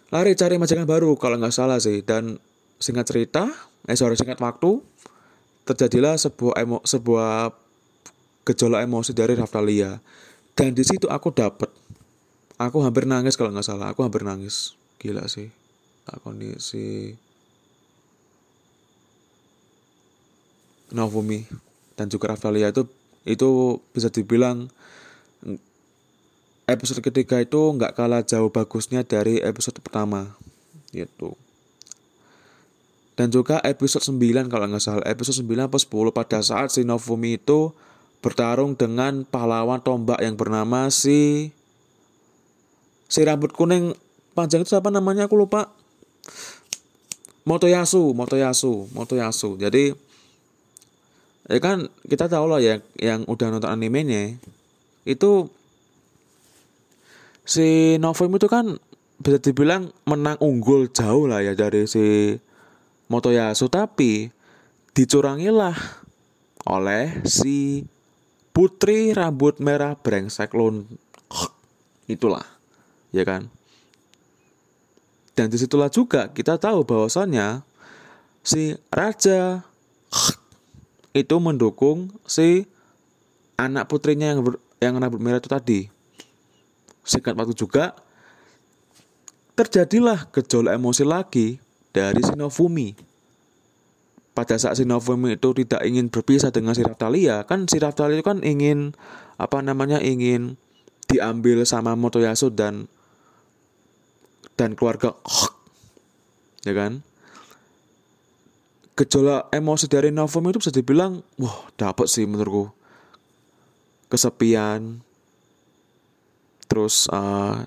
Lari 0.09 0.37
cari 0.37 0.57
majikan 0.57 0.85
baru 0.89 1.13
kalau 1.17 1.37
nggak 1.37 1.53
salah 1.53 1.77
sih. 1.77 2.01
Dan 2.01 2.41
singkat 2.81 3.05
cerita 3.05 3.53
eh 3.85 3.97
sorry 3.97 4.17
singkat 4.17 4.41
waktu 4.41 4.81
terjadilah 5.63 6.19
sebuah 6.19 6.59
emo, 6.59 6.83
sebuah 6.83 7.62
gejolak 8.43 8.83
emosi 8.83 9.11
dari 9.15 9.33
Raftalia 9.35 9.99
dan 10.53 10.75
di 10.77 10.83
situ 10.85 11.09
aku 11.09 11.33
dapet 11.33 11.71
aku 12.61 12.83
hampir 12.85 13.09
nangis 13.09 13.33
kalau 13.33 13.49
nggak 13.49 13.65
salah 13.65 13.89
aku 13.91 14.05
hampir 14.05 14.21
nangis. 14.21 14.77
Gila 15.01 15.25
sih 15.27 15.49
kondisi. 16.23 17.15
Novumi 20.93 21.41
dan 21.97 22.05
juga 22.05 22.35
Raftalia 22.35 22.69
itu 22.69 22.85
itu 23.25 23.81
bisa 23.95 24.13
dibilang 24.13 24.69
episode 26.69 27.01
ketiga 27.01 27.41
itu 27.41 27.57
nggak 27.57 27.97
kalah 27.97 28.21
jauh 28.21 28.53
bagusnya 28.53 29.01
dari 29.01 29.41
episode 29.41 29.81
pertama 29.81 30.37
gitu. 30.93 31.33
Dan 33.13 33.29
juga 33.29 33.61
episode 33.61 34.05
9 34.05 34.49
kalau 34.49 34.65
nggak 34.69 34.81
salah 34.81 35.05
episode 35.05 35.41
9 35.45 35.69
atau 35.69 35.81
10 35.81 36.17
pada 36.17 36.39
saat 36.45 36.73
si 36.73 36.81
Novumi 36.85 37.41
itu 37.41 37.73
bertarung 38.23 38.79
dengan 38.79 39.27
pahlawan 39.27 39.83
tombak 39.83 40.23
yang 40.23 40.39
bernama 40.39 40.87
si 40.87 41.51
si 43.11 43.19
rambut 43.27 43.51
kuning. 43.51 43.91
Panjang 44.33 44.65
itu 44.65 44.73
siapa 44.73 44.89
namanya? 44.89 45.29
Aku 45.29 45.37
lupa. 45.37 45.69
Motoyasu 47.43 48.15
Motoyasu 48.15 48.87
Motoyasu. 48.95 49.59
Jadi 49.59 49.91
ya 51.51 51.59
kan 51.59 51.91
kita 52.07 52.31
tahu 52.31 52.47
lah 52.47 52.63
ya 52.63 52.79
yang 52.95 53.27
udah 53.27 53.51
nonton 53.51 53.67
animenya 53.67 54.39
itu 55.03 55.51
si 57.43 57.99
Novum 57.99 58.39
itu 58.39 58.47
kan 58.47 58.79
bisa 59.19 59.43
dibilang 59.43 59.91
menang 60.07 60.39
unggul 60.39 60.87
jauh 60.87 61.27
lah 61.27 61.43
ya 61.43 61.53
dari 61.53 61.83
si 61.85 62.39
Motoyasu. 63.11 63.67
Tapi 63.67 64.31
dicurangilah 64.95 65.75
oleh 66.63 67.27
si 67.27 67.83
putri 68.53 69.11
rambut 69.11 69.57
merah 69.57 69.97
brengsek 69.97 70.53
lon 70.53 70.85
itulah 72.05 72.45
ya 73.09 73.25
kan? 73.25 73.49
Dan 75.33 75.49
di 75.49 75.57
situlah 75.57 75.89
juga 75.89 76.29
kita 76.29 76.61
tahu 76.61 76.85
bahwasannya 76.85 77.65
si 78.45 78.77
raja 78.93 79.65
itu 81.13 81.35
mendukung 81.41 82.13
si 82.29 82.69
anak 83.57 83.89
putrinya 83.89 84.33
yang 84.33 84.45
ber, 84.45 84.61
yang 84.77 84.93
rambut 85.01 85.17
merah 85.17 85.41
itu 85.41 85.49
tadi. 85.49 85.79
Singkat 87.01 87.33
waktu 87.33 87.57
juga 87.57 87.97
terjadilah 89.57 90.29
gejolak 90.29 90.77
emosi 90.77 91.03
lagi 91.05 91.47
dari 91.93 92.21
Sinofumi 92.21 93.12
pada 94.33 94.57
saat 94.57 94.81
si 94.81 94.85
Novum 94.85 95.29
itu 95.29 95.53
tidak 95.53 95.85
ingin 95.85 96.09
berpisah 96.09 96.49
dengan 96.49 96.73
si 96.73 96.81
Raftalia 96.81 97.45
kan 97.45 97.69
si 97.69 97.77
Raftalia 97.77 98.17
itu 98.17 98.25
kan 98.25 98.41
ingin 98.41 98.97
apa 99.37 99.61
namanya 99.61 100.01
ingin 100.01 100.57
diambil 101.05 101.61
sama 101.69 101.93
Motoyasu 101.93 102.49
dan 102.49 102.89
dan 104.57 104.73
keluarga 104.77 105.13
ya 106.63 106.73
kan? 106.73 107.03
Gejolak 108.93 109.49
emosi 109.49 109.89
dari 109.89 110.13
Novum 110.13 110.53
itu 110.53 110.61
bisa 110.61 110.73
dibilang 110.73 111.21
wah 111.41 111.65
dapat 111.75 112.05
sih 112.05 112.29
menurutku. 112.29 112.69
Kesepian. 114.07 115.01
Terus 116.69 117.09
uh, 117.09 117.65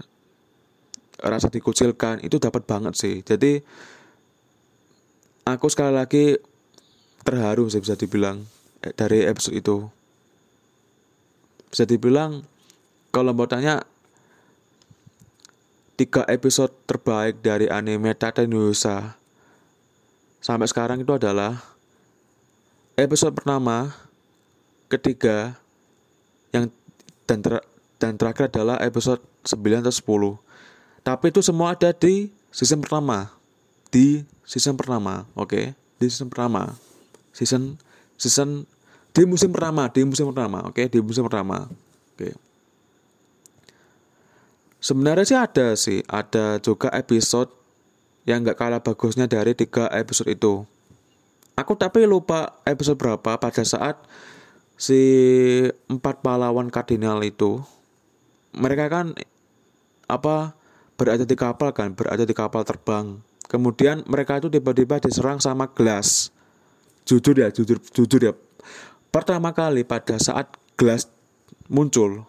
rasa 1.19 1.51
dikucilkan 1.51 2.23
itu 2.23 2.39
dapat 2.39 2.63
banget 2.63 2.95
sih. 2.95 3.27
Jadi 3.27 3.59
aku 5.47 5.67
sekali 5.67 5.93
lagi 5.95 6.39
terharu 7.27 7.67
sih 7.67 7.83
bisa 7.83 7.99
dibilang 7.99 8.47
eh, 8.87 8.95
dari 8.95 9.27
episode 9.27 9.59
itu 9.59 9.77
bisa 11.69 11.83
dibilang 11.83 12.47
kalau 13.11 13.35
mau 13.35 13.51
tanya 13.51 13.83
tiga 15.99 16.23
episode 16.31 16.71
terbaik 16.87 17.43
dari 17.43 17.67
anime 17.67 18.15
Tata 18.15 18.47
Indonesia 18.47 19.19
sampai 20.39 20.71
sekarang 20.71 21.03
itu 21.03 21.11
adalah 21.11 21.77
episode 22.97 23.37
pertama, 23.37 23.93
ketiga, 24.89 25.59
yang 26.51 26.73
dan 27.29 27.39
ter, 27.45 27.61
dan 28.01 28.17
terakhir 28.17 28.49
adalah 28.55 28.81
episode 28.81 29.21
9 29.45 29.85
atau 29.85 30.39
10. 30.41 31.05
Tapi 31.05 31.25
itu 31.31 31.41
semua 31.45 31.77
ada 31.77 31.93
di 31.93 32.33
season 32.51 32.81
pertama. 32.81 33.31
Di 33.93 34.25
season 34.49 34.75
pertama, 34.75 35.29
oke? 35.37 35.51
Okay? 35.51 35.65
Di 36.01 36.07
season 36.09 36.33
pertama. 36.33 36.75
Season 37.37 37.77
season 38.17 38.65
di 39.13 39.29
musim 39.29 39.53
pertama, 39.53 39.93
di 39.93 40.05
musim 40.09 40.33
pertama, 40.33 40.65
oke? 40.65 40.73
Okay? 40.73 40.87
Di 40.89 41.05
musim 41.05 41.25
pertama. 41.29 41.69
Oke. 41.69 42.33
Okay. 42.33 42.35
Sebenarnya 44.81 45.25
sih 45.25 45.39
ada 45.39 45.67
sih, 45.77 46.01
ada 46.09 46.57
juga 46.65 46.89
episode 46.97 47.53
yang 48.25 48.41
nggak 48.45 48.57
kalah 48.57 48.81
bagusnya 48.81 49.29
dari 49.29 49.53
tiga 49.53 49.89
episode 49.93 50.33
itu. 50.33 50.65
Aku 51.57 51.73
tapi 51.77 52.05
lupa 52.05 52.57
episode 52.69 53.01
berapa 53.01 53.41
pada 53.41 53.65
saat 53.65 53.97
si 54.77 55.01
empat 55.89 56.21
pahlawan 56.21 56.69
kardinal 56.69 57.25
itu 57.25 57.65
mereka 58.53 58.93
kan 58.93 59.17
apa 60.05 60.53
berada 61.01 61.25
di 61.25 61.37
kapal 61.37 61.73
kan, 61.73 61.97
berada 61.97 62.25
di 62.25 62.35
kapal 62.37 62.65
terbang. 62.65 63.21
Kemudian 63.47 64.05
mereka 64.05 64.37
itu 64.43 64.53
tiba-tiba 64.53 65.01
diserang 65.01 65.39
sama 65.41 65.71
gelas. 65.73 66.35
Jujur 67.07 67.39
ya, 67.39 67.49
jujur 67.55 67.79
jujur 67.81 68.21
ya. 68.21 68.33
Pertama 69.15 69.55
kali 69.55 69.87
pada 69.87 70.19
saat 70.19 70.51
gelas 70.75 71.07
muncul, 71.71 72.27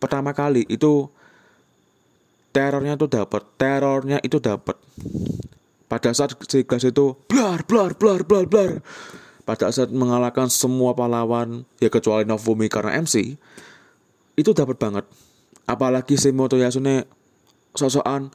pertama 0.00 0.32
kali 0.32 0.64
itu 0.66 1.12
terornya 2.50 2.96
itu 2.96 3.06
dapat, 3.06 3.42
terornya 3.60 4.18
itu 4.24 4.40
dapat. 4.40 4.74
Pada 5.86 6.10
saat 6.16 6.32
si 6.48 6.64
gelas 6.64 6.82
itu 6.88 7.14
blar 7.28 7.62
blar 7.68 7.94
blar 7.94 8.24
blar 8.24 8.48
blar. 8.48 8.80
Pada 9.44 9.68
saat 9.68 9.92
mengalahkan 9.92 10.48
semua 10.48 10.96
pahlawan, 10.96 11.66
ya 11.82 11.90
kecuali 11.90 12.22
Novumi 12.22 12.70
karena 12.70 12.96
MC, 13.02 13.34
itu 14.38 14.50
dapat 14.56 14.78
banget. 14.78 15.04
Apalagi 15.68 16.16
si 16.16 16.32
Motoyasune 16.32 17.04
sosokan 17.74 18.34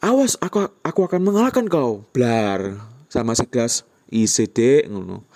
awas 0.00 0.36
aku 0.40 0.68
aku 0.80 1.00
akan 1.04 1.20
mengalahkan 1.20 1.68
kau 1.68 2.04
blar 2.12 2.80
sama 3.12 3.36
si 3.36 3.44
gas 3.48 3.84
ICD 4.10 4.88
ngono. 4.90 5.26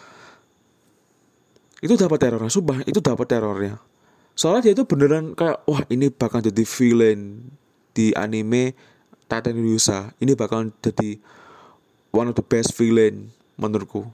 Itu 1.81 1.97
dapat 1.97 2.19
terornya 2.21 2.53
subah 2.53 2.85
itu 2.85 3.01
dapat 3.01 3.27
terornya. 3.27 3.81
Soalnya 4.37 4.71
dia 4.71 4.73
itu 4.77 4.85
beneran 4.87 5.33
kayak 5.35 5.65
wah 5.67 5.83
ini 5.89 6.09
bakal 6.13 6.41
jadi 6.41 6.63
villain 6.65 7.51
di 7.93 8.15
anime 8.15 8.77
Titan 9.27 9.59
Yusa 9.59 10.15
ini 10.23 10.33
bakal 10.35 10.71
jadi 10.81 11.19
one 12.15 12.31
of 12.31 12.37
the 12.37 12.45
best 12.45 12.77
villain 12.77 13.31
menurutku. 13.57 14.09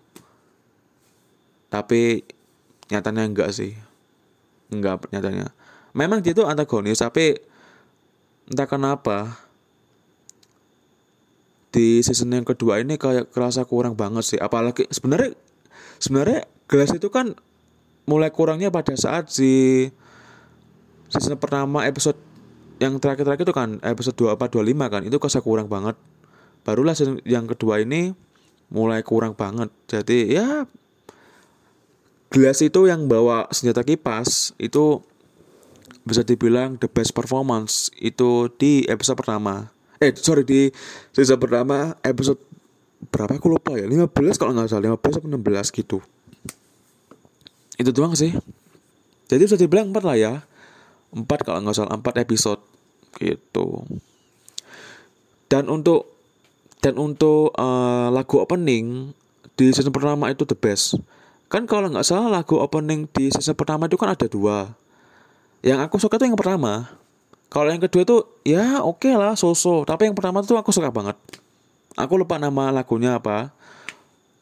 Tapi 1.71 2.23
nyatanya 2.91 3.27
enggak 3.27 3.51
sih. 3.53 3.75
Enggak 4.71 5.07
nyatanya. 5.11 5.53
Memang 5.97 6.21
dia 6.21 6.37
itu 6.37 6.45
antagonis 6.45 7.01
tapi 7.03 7.39
entah 8.47 8.69
kenapa 8.69 9.46
di 11.77 12.01
season 12.01 12.33
yang 12.33 12.49
kedua 12.49 12.81
ini 12.81 12.97
kayak 12.97 13.29
kerasa 13.37 13.69
kurang 13.69 14.01
banget 14.01 14.25
sih. 14.25 14.41
Apalagi 14.41 14.89
sebenarnya 14.89 15.37
sebenarnya 16.01 16.49
gelas 16.65 16.97
itu 16.97 17.13
kan 17.13 17.37
mulai 18.09 18.33
kurangnya 18.33 18.73
pada 18.73 18.97
saat 18.97 19.29
si 19.29 19.85
season 21.13 21.37
pertama 21.37 21.85
episode 21.85 22.17
yang 22.81 22.97
terakhir-terakhir 22.97 23.45
itu 23.45 23.53
kan 23.53 23.77
episode 23.85 24.17
2 24.17 24.41
apa 24.41 24.49
25 24.49 24.73
kan 24.89 25.03
itu 25.05 25.17
kerasa 25.21 25.45
kurang 25.45 25.69
banget. 25.69 26.01
Barulah 26.65 26.97
season 26.97 27.21
yang 27.29 27.45
kedua 27.45 27.85
ini 27.85 28.17
mulai 28.73 29.05
kurang 29.05 29.37
banget. 29.37 29.69
Jadi 29.85 30.33
ya 30.33 30.65
gelas 32.33 32.59
itu 32.65 32.89
yang 32.89 33.05
bawa 33.05 33.53
senjata 33.53 33.85
kipas 33.85 34.57
itu 34.57 35.05
bisa 36.09 36.25
dibilang 36.25 36.81
the 36.81 36.89
best 36.89 37.13
performance 37.13 37.93
itu 38.01 38.49
di 38.57 38.89
episode 38.89 39.21
pertama 39.21 39.76
eh 40.03 40.13
sorry 40.17 40.45
di 40.45 40.69
season 41.13 41.41
pertama 41.41 41.97
episode 42.05 42.41
berapa 43.09 43.37
aku 43.37 43.49
lupa 43.53 43.77
ya? 43.77 43.89
15 43.89 44.13
kalau 44.41 44.53
nggak 44.57 44.69
salah 44.69 44.97
15 44.97 45.21
atau 45.21 45.29
16 45.29 45.79
gitu. 45.79 45.99
Itu 47.77 47.91
doang 47.93 48.17
sih. 48.17 48.33
Jadi 49.27 49.43
bisa 49.43 49.59
dibilang 49.59 49.93
4 49.93 50.01
lah 50.05 50.17
ya. 50.17 50.35
4 51.13 51.25
kalau 51.45 51.59
nggak 51.65 51.77
salah 51.77 51.97
4 51.97 52.25
episode 52.25 52.61
gitu. 53.21 53.85
Dan 55.47 55.71
untuk 55.71 56.13
dan 56.85 56.99
untuk 57.01 57.51
uh, 57.57 58.13
lagu 58.13 58.39
opening 58.39 59.11
di 59.57 59.73
season 59.73 59.95
pertama 59.95 60.29
itu 60.31 60.45
the 60.45 60.57
best. 60.57 61.01
Kan 61.49 61.65
kalau 61.65 61.89
nggak 61.89 62.05
salah 62.07 62.29
lagu 62.29 62.59
opening 62.61 63.09
di 63.11 63.33
season 63.33 63.57
pertama 63.57 63.89
itu 63.89 63.97
kan 63.97 64.13
ada 64.13 64.27
dua. 64.29 64.71
Yang 65.65 65.79
aku 65.89 65.97
suka 65.99 66.21
tuh 66.21 66.29
yang 66.29 66.39
pertama 66.39 66.91
kalau 67.47 67.71
yang 67.71 67.79
kedua 67.79 68.03
tuh 68.03 68.21
ya 68.43 68.83
oke 68.83 69.07
okay 69.07 69.15
lah 69.15 69.39
so-so. 69.39 69.87
Tapi 69.87 70.11
yang 70.11 70.17
pertama 70.19 70.43
tuh 70.43 70.59
aku 70.59 70.75
suka 70.75 70.91
banget. 70.91 71.15
Aku 71.95 72.19
lupa 72.19 72.37
nama 72.37 72.75
lagunya 72.75 73.17
apa. 73.17 73.55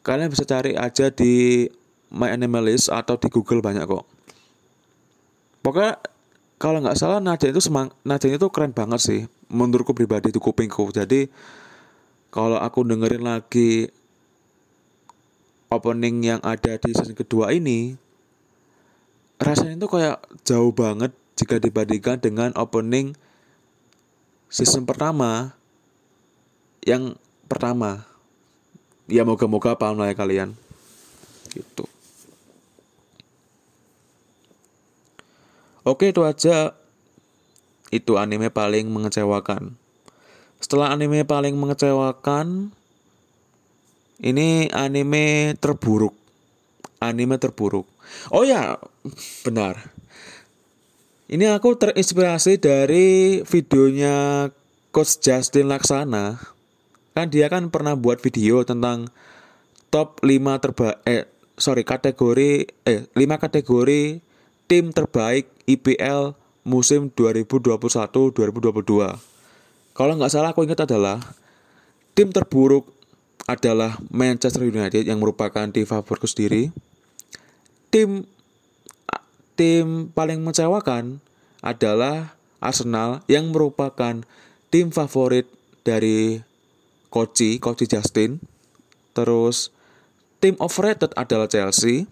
Kalian 0.05 0.29
bisa 0.29 0.45
cari 0.45 0.77
aja 0.77 1.09
di 1.09 1.65
My 2.13 2.33
Animalist 2.33 2.93
atau 2.93 3.17
di 3.17 3.27
Google 3.29 3.61
banyak 3.61 3.85
kok. 3.85 4.05
Pokoknya 5.65 5.97
kalau 6.61 6.81
nggak 6.81 6.97
salah 6.97 7.17
nada 7.21 7.45
itu 7.45 7.57
semang 7.57 7.89
nada 8.05 8.25
itu 8.29 8.47
keren 8.53 8.71
banget 8.71 9.01
sih 9.01 9.21
menurutku 9.49 9.97
pribadi 9.97 10.29
itu 10.29 10.37
kupingku. 10.41 10.93
Jadi 10.93 11.29
kalau 12.29 12.59
aku 12.59 12.85
dengerin 12.85 13.25
lagi 13.25 13.89
opening 15.71 16.35
yang 16.35 16.41
ada 16.45 16.77
di 16.77 16.91
season 16.93 17.17
kedua 17.17 17.51
ini 17.55 17.97
rasanya 19.41 19.75
itu 19.75 19.87
kayak 19.89 20.17
jauh 20.47 20.71
banget 20.71 21.11
jika 21.35 21.59
dibandingkan 21.59 22.19
dengan 22.23 22.55
opening 22.55 23.15
season 24.47 24.87
pertama 24.87 25.55
yang 26.85 27.17
pertama. 27.49 28.05
Ya 29.05 29.21
moga-moga 29.21 29.77
paham 29.77 30.01
lah 30.01 30.09
ya 30.09 30.15
kalian? 30.17 30.57
Gitu. 31.53 31.85
Oke 35.85 36.09
itu 36.09 36.25
aja. 36.25 36.73
Itu 37.93 38.17
anime 38.17 38.49
paling 38.49 38.89
mengecewakan. 38.89 39.77
Setelah 40.57 40.89
anime 40.89 41.21
paling 41.21 41.53
mengecewakan 41.53 42.73
ini 44.17 44.71
anime 44.73 45.53
terburuk. 45.61 46.17
Anime 46.97 47.37
terburuk. 47.37 47.85
Oh 48.33 48.41
ya 48.41 48.81
benar. 49.45 49.94
Ini 51.25 51.57
aku 51.57 51.73
terinspirasi 51.73 52.61
dari 52.61 53.41
videonya 53.41 54.45
Coach 54.93 55.25
Justin 55.25 55.73
Laksana. 55.73 56.37
Kan 57.17 57.33
dia 57.33 57.49
kan 57.49 57.73
pernah 57.73 57.97
buat 57.97 58.21
video 58.21 58.61
tentang 58.61 59.09
top 59.89 60.21
5 60.21 60.29
terbaik 60.61 61.01
eh 61.09 61.25
sorry 61.57 61.81
kategori 61.81 62.69
eh 62.85 63.09
5 63.09 63.41
kategori 63.41 64.21
tim 64.69 64.93
terbaik 64.93 65.49
IPL 65.65 66.37
musim 66.61 67.09
2021-2022. 67.09 69.97
Kalau 69.97 70.13
nggak 70.13 70.29
salah 70.29 70.53
aku 70.53 70.61
ingat 70.61 70.85
adalah 70.85 71.17
tim 72.13 72.29
terburuk 72.29 72.85
adalah 73.49 73.97
Manchester 74.13 74.61
United 74.61 75.09
yang 75.09 75.17
merupakan 75.17 75.65
tim 75.73 75.89
favoritku 75.89 76.29
sendiri. 76.29 76.69
Tim 77.89 78.29
tim 79.55 80.11
paling 80.11 80.43
mengecewakan 80.43 81.23
adalah 81.63 82.35
Arsenal 82.59 83.23
yang 83.25 83.49
merupakan 83.51 84.21
tim 84.69 84.91
favorit 84.91 85.47
dari 85.87 86.43
Koci, 87.09 87.57
Koci 87.63 87.87
Justin. 87.87 88.43
Terus 89.15 89.71
tim 90.43 90.59
overrated 90.59 91.15
adalah 91.15 91.47
Chelsea. 91.47 92.05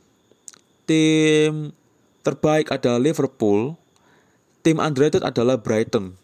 Tim 0.88 1.75
terbaik 2.23 2.71
adalah 2.71 2.99
Liverpool. 2.99 3.75
Tim 4.63 4.79
underrated 4.79 5.27
adalah 5.27 5.60
Brighton. 5.60 6.15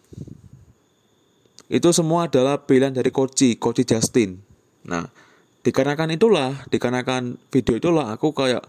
Itu 1.67 1.91
semua 1.91 2.31
adalah 2.31 2.63
pilihan 2.63 2.95
dari 2.95 3.11
Koci, 3.11 3.59
Koci 3.59 3.83
Justin. 3.83 4.39
Nah, 4.87 5.05
dikarenakan 5.61 6.15
itulah, 6.15 6.65
dikarenakan 6.71 7.35
video 7.51 7.75
itulah 7.77 8.15
aku 8.15 8.31
kayak 8.31 8.63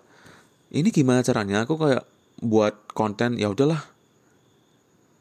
ini 0.74 0.90
gimana 0.90 1.22
caranya? 1.22 1.62
Aku 1.64 1.78
kayak 1.78 2.02
buat 2.40 2.74
konten 2.96 3.36
ya 3.36 3.52
udahlah. 3.52 3.84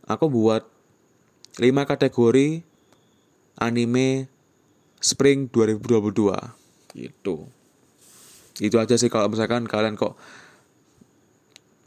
Aku 0.10 0.32
buat 0.32 0.66
5 1.60 1.70
kategori 1.86 2.64
anime 3.60 4.32
spring 5.04 5.52
2022 5.52 6.34
gitu. 6.96 7.46
Itu 8.60 8.76
aja 8.80 8.96
sih 8.96 9.12
kalau 9.12 9.32
misalkan 9.32 9.68
kalian 9.68 9.96
kok 10.00 10.16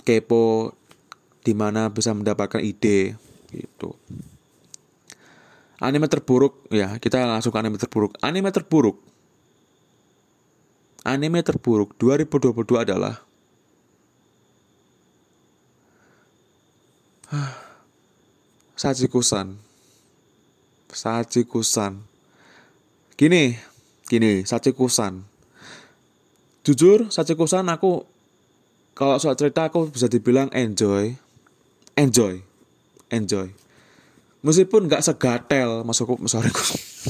kepo 0.05 0.77
di 1.43 1.53
mana 1.57 1.91
bisa 1.91 2.15
mendapatkan 2.15 2.63
ide. 2.63 3.17
Gitu. 3.53 3.91
Anime 5.83 6.07
terburuk 6.07 6.71
ya 6.71 6.97
kita 7.03 7.19
langsung 7.27 7.51
ke 7.51 7.59
anime 7.59 7.81
terburuk. 7.81 8.15
Anime 8.23 8.55
terburuk. 8.55 8.97
Anime 11.03 11.43
terburuk 11.43 11.99
2022 11.99 12.87
adalah 12.87 13.19
Sachiko-san 18.77 19.57
Sachiko-san 20.93 22.05
Gini, 23.17 23.57
gini, 24.09 24.45
Sachiko-san 24.45 25.25
Jujur, 26.63 27.11
Sachiko-san 27.11 27.67
aku 27.73 28.07
kalau 28.93 29.17
soal 29.17 29.41
cerita 29.41 29.67
aku 29.67 29.89
bisa 29.89 30.05
dibilang 30.05 30.53
enjoy, 30.53 31.17
enjoy, 31.97 32.45
enjoy. 33.09 33.49
Meskipun 34.45 34.85
nggak 34.85 35.01
segatel, 35.01 35.81
masukku, 35.81 36.21
sorry, 36.29 36.53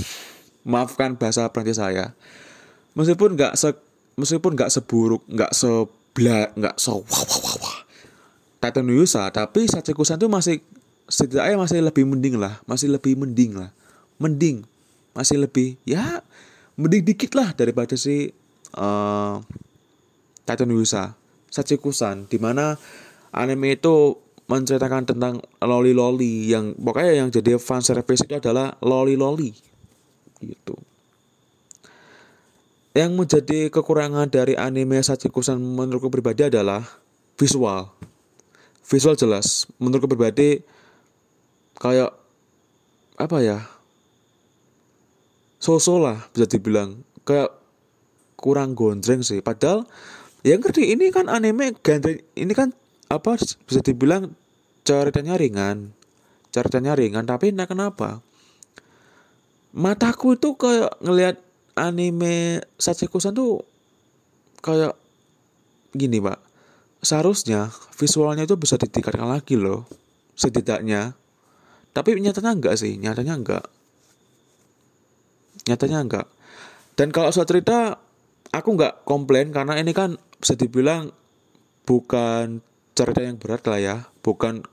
maafkan 0.70 1.18
bahasa 1.18 1.50
Prancis 1.50 1.82
saya. 1.82 2.14
Meskipun 2.94 3.34
nggak 3.34 3.58
se, 3.58 3.74
meskipun 4.14 4.54
nggak 4.54 4.70
seburuk, 4.70 5.26
nggak 5.26 5.50
sebla, 5.50 6.54
nggak 6.54 6.76
so 6.78 7.02
wah 7.02 7.22
wah 7.26 7.40
wah 7.40 7.56
wah. 7.66 7.78
Titan 8.62 8.86
Yusa, 8.86 9.26
tapi 9.34 9.66
Sachiko-san 9.66 10.22
tuh 10.22 10.30
masih 10.30 10.62
setidaknya 11.10 11.58
masih 11.58 11.82
lebih 11.82 12.06
mending 12.06 12.38
lah, 12.38 12.62
masih 12.62 12.94
lebih 12.94 13.18
mending 13.18 13.58
lah, 13.58 13.74
mending, 14.22 14.62
masih 15.18 15.42
lebih 15.42 15.74
ya 15.82 16.22
mending 16.78 17.02
dikit 17.02 17.34
lah 17.34 17.50
daripada 17.58 17.98
si 17.98 18.30
uh, 18.78 19.42
Titan 20.46 20.70
Yusa 20.70 21.18
Sachiko-san 21.50 22.30
di 22.30 22.38
mana 22.38 22.78
anime 23.34 23.74
itu 23.74 24.16
menceritakan 24.46 25.10
tentang 25.10 25.42
loli 25.58 25.90
loli 25.90 26.48
yang 26.48 26.78
pokoknya 26.78 27.12
yang 27.18 27.28
jadi 27.34 27.58
fan 27.58 27.82
service 27.82 28.22
itu 28.22 28.38
adalah 28.38 28.78
loli 28.78 29.18
loli 29.18 29.50
gitu. 30.38 30.78
Yang 32.92 33.10
menjadi 33.16 33.58
kekurangan 33.72 34.28
dari 34.30 34.54
anime 34.54 35.02
Sachiko-san 35.02 35.58
menurutku 35.58 36.12
pribadi 36.12 36.46
adalah 36.46 36.84
visual 37.40 38.11
visual 38.92 39.16
jelas. 39.16 39.64
Menurutku 39.80 40.04
pribadi 40.04 40.60
kayak 41.80 42.12
apa 43.16 43.36
ya 43.40 43.58
sosok 45.56 45.96
lah 46.04 46.18
bisa 46.36 46.44
dibilang. 46.44 47.00
Kayak 47.24 47.56
kurang 48.36 48.76
gondreng 48.76 49.24
sih. 49.24 49.40
Padahal 49.40 49.88
yang 50.44 50.60
ngerti 50.60 50.92
ini 50.92 51.08
kan 51.08 51.32
anime 51.32 51.72
gandreng 51.80 52.20
ini 52.36 52.52
kan 52.52 52.76
apa 53.08 53.40
bisa 53.40 53.80
dibilang 53.80 54.36
ceritanya 54.84 55.40
ringan. 55.40 55.96
Ceritanya 56.52 56.92
ringan 56.92 57.24
tapi 57.24 57.48
entah 57.48 57.64
kenapa? 57.64 58.20
Mataku 59.72 60.36
itu 60.36 60.52
kayak 60.60 61.00
ngelihat 61.00 61.40
anime 61.72 62.60
Sachiko-san 62.76 63.32
tuh 63.32 63.64
kayak 64.60 64.92
gini 65.96 66.20
pak 66.20 66.51
seharusnya 67.02 67.74
visualnya 67.98 68.46
itu 68.46 68.54
bisa 68.54 68.78
ditingkatkan 68.78 69.26
lagi 69.26 69.58
loh 69.58 69.84
setidaknya. 70.38 71.18
Tapi 71.92 72.16
nyatanya 72.16 72.56
enggak 72.56 72.74
sih 72.80 72.96
nyatanya 72.96 73.34
enggak. 73.36 73.64
Nyatanya 75.68 75.98
enggak. 76.00 76.26
Dan 76.96 77.12
kalau 77.12 77.28
soal 77.34 77.44
cerita 77.44 78.00
aku 78.54 78.68
nggak 78.78 79.04
komplain 79.04 79.52
karena 79.52 79.76
ini 79.76 79.92
kan 79.92 80.16
bisa 80.40 80.56
dibilang 80.56 81.12
bukan 81.84 82.64
cerita 82.96 83.20
yang 83.20 83.36
berat 83.36 83.66
lah 83.68 83.80
ya. 83.82 83.96
Bukan 84.24 84.64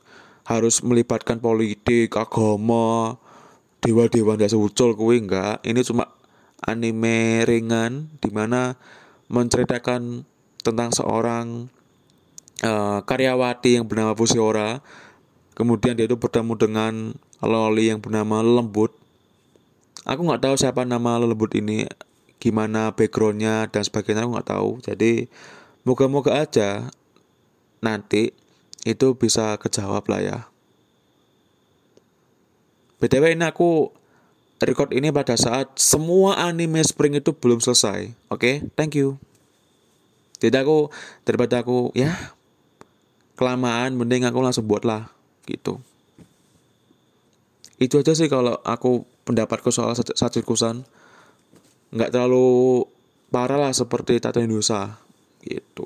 harus 0.48 0.82
melibatkan 0.86 1.44
politik 1.44 2.16
agama 2.16 3.20
dewa-dewa 3.84 4.40
ndak 4.40 4.54
seucul 4.54 4.96
kuwi 4.96 5.26
enggak. 5.28 5.60
Ini 5.68 5.82
cuma 5.84 6.08
anime 6.64 7.44
ringan 7.44 8.08
di 8.22 8.30
mana 8.32 8.80
menceritakan 9.28 10.24
tentang 10.64 10.90
seorang 10.92 11.72
uh, 12.64 13.00
karyawati 13.04 13.80
yang 13.80 13.86
bernama 13.88 14.16
Fusiora 14.16 14.84
kemudian 15.60 16.00
dia 16.00 16.08
itu 16.08 16.16
bertemu 16.16 16.56
dengan 16.56 16.94
loli 17.44 17.92
yang 17.92 18.00
bernama 18.00 18.40
lembut. 18.40 18.96
Aku 20.08 20.24
nggak 20.24 20.48
tahu 20.48 20.56
siapa 20.56 20.88
nama 20.88 21.20
lembut 21.20 21.52
ini 21.52 21.84
gimana 22.40 22.96
backgroundnya 22.96 23.68
dan 23.68 23.84
sebagainya 23.84 24.24
aku 24.24 24.32
nggak 24.40 24.50
tahu. 24.56 24.70
Jadi 24.80 25.28
moga-moga 25.84 26.40
aja 26.40 26.88
nanti 27.84 28.32
itu 28.88 29.08
bisa 29.20 29.60
kejawab 29.60 30.08
lah 30.08 30.22
ya. 30.24 30.40
Btw 33.04 33.36
ini 33.36 33.44
aku 33.44 33.92
record 34.64 34.96
ini 34.96 35.12
pada 35.12 35.36
saat 35.36 35.76
semua 35.76 36.40
anime 36.40 36.84
spring 36.84 37.20
itu 37.20 37.36
belum 37.36 37.60
selesai 37.60 38.16
oke? 38.32 38.40
Okay? 38.40 38.56
thank 38.80 38.96
you. 38.96 39.20
Jadi 40.40 40.56
aku 40.56 40.88
daripada 41.28 41.60
aku 41.60 41.92
ya 41.92 42.39
kelamaan 43.40 43.96
mending 43.96 44.28
aku 44.28 44.44
langsung 44.44 44.68
buat 44.68 44.84
lah 44.84 45.08
gitu 45.48 45.80
itu 47.80 47.96
aja 47.96 48.12
sih 48.12 48.28
kalau 48.28 48.60
aku 48.68 49.08
pendapatku 49.24 49.72
soal 49.72 49.96
satu 49.96 50.44
kusan 50.44 50.84
nggak 51.96 52.12
terlalu 52.12 52.84
parah 53.30 53.58
lah 53.58 53.74
seperti 53.74 54.18
Tata 54.18 54.42
Indonesia 54.42 54.98
gitu. 55.46 55.86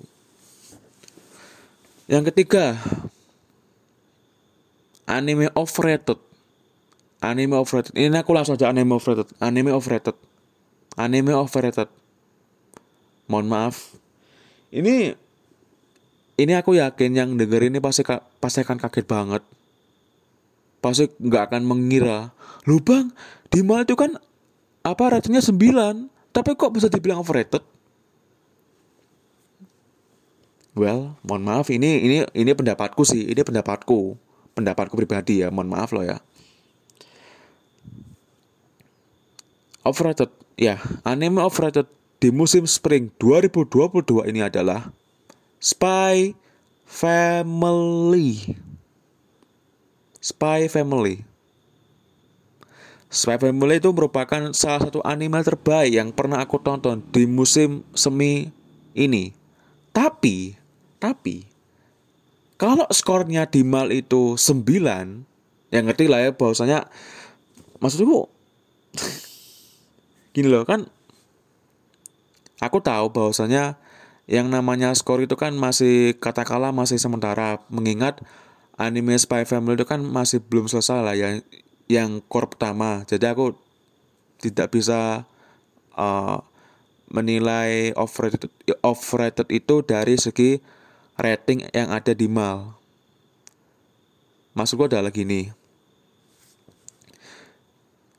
Yang 2.08 2.34
ketiga, 2.34 2.76
anime 5.08 5.52
overrated. 5.56 6.20
Anime 7.24 7.56
overrated. 7.56 7.96
Ini 7.96 8.20
aku 8.20 8.36
langsung 8.36 8.60
aja 8.60 8.68
anime 8.68 9.00
overrated. 9.00 9.32
Anime 9.39 9.72
overrated. 9.72 10.18
Anime 11.00 11.32
overrated. 11.32 11.88
Mohon 13.32 13.48
maaf. 13.48 13.96
Ini 14.74 15.16
ini 16.38 16.54
aku 16.58 16.78
yakin 16.78 17.12
yang 17.13 17.30
denger 17.38 17.69
ini 17.69 17.78
pasti 17.78 18.02
pasti 18.41 18.60
akan 18.65 18.78
kaget 18.82 19.06
banget. 19.06 19.43
Pasti 20.82 21.08
nggak 21.08 21.54
akan 21.54 21.62
mengira, 21.63 22.34
lu 22.67 22.82
bang, 22.84 23.13
di 23.48 23.62
mal 23.63 23.86
itu 23.86 23.96
kan 23.96 24.17
apa 24.84 25.04
ratingnya 25.15 25.39
9 25.39 25.56
tapi 26.36 26.58
kok 26.58 26.74
bisa 26.74 26.91
dibilang 26.91 27.24
overrated? 27.24 27.63
Well 30.74 31.13
mohon 31.22 31.46
maaf 31.46 31.69
ini 31.69 32.02
ini 32.02 32.17
ini 32.34 32.52
pendapatku 32.52 33.06
sih 33.06 33.30
ini 33.30 33.41
pendapatku. 33.46 34.17
Pendapatku 34.54 34.93
pribadi 34.93 35.41
ya 35.46 35.54
mohon 35.54 35.69
maaf 35.69 35.93
loh 35.93 36.02
ya. 36.02 36.17
Overrated 39.86 40.34
ya 40.58 40.82
anime 41.06 41.46
overrated 41.46 41.86
di 42.17 42.34
musim 42.34 42.65
spring 42.65 43.13
2022 43.22 44.34
ini 44.34 44.41
adalah 44.41 44.89
Spy 45.63 46.36
Family 46.84 48.60
Spy 50.19 50.67
Family 50.67 51.23
Spy 53.08 53.39
Family 53.39 53.80
itu 53.80 53.88
merupakan 53.95 54.52
salah 54.52 54.84
satu 54.84 54.99
anime 55.08 55.39
terbaik 55.39 55.95
yang 55.95 56.12
pernah 56.12 56.43
aku 56.43 56.60
tonton 56.60 56.99
di 57.13 57.30
musim 57.30 57.86
semi 57.93 58.49
ini. 58.97 59.32
Tapi, 59.93 60.58
tapi 60.97 61.45
kalau 62.58 62.89
skornya 62.89 63.45
di 63.45 63.62
mal 63.62 63.93
itu 63.93 64.34
9, 64.34 65.69
yang 65.71 65.84
ngerti 65.86 66.10
lah 66.10 66.26
ya 66.26 66.32
bahwasanya 66.34 66.89
maksudku 67.78 68.28
gini 70.34 70.47
loh 70.49 70.65
kan 70.65 70.89
aku 72.58 72.82
tahu 72.82 73.13
bahwasanya 73.13 73.78
yang 74.29 74.47
namanya 74.47 74.95
skor 74.95 75.19
itu 75.19 75.36
kan 75.36 75.51
masih 75.55 76.15
katakanlah 76.17 76.71
masih 76.71 76.95
sementara. 76.95 77.59
Mengingat 77.67 78.23
anime 78.79 79.19
Spy 79.19 79.43
Family 79.43 79.75
itu 79.75 79.88
kan 79.88 79.99
masih 79.99 80.39
belum 80.39 80.71
selesai 80.71 81.03
lah 81.03 81.15
ya 81.15 81.39
yang 81.91 82.23
core 82.31 82.51
pertama. 82.55 83.03
Jadi 83.03 83.25
aku 83.27 83.55
tidak 84.39 84.71
bisa 84.71 85.27
uh, 85.95 86.39
menilai 87.12 87.91
overrated 87.99 88.49
overrated 88.81 89.47
itu 89.51 89.83
dari 89.83 90.15
segi 90.17 90.59
rating 91.19 91.67
yang 91.75 91.93
ada 91.93 92.15
di 92.15 92.25
mal 92.25 92.73
maksud 94.53 94.77
gue 94.77 94.88
adalah 94.89 95.09
gini. 95.09 95.49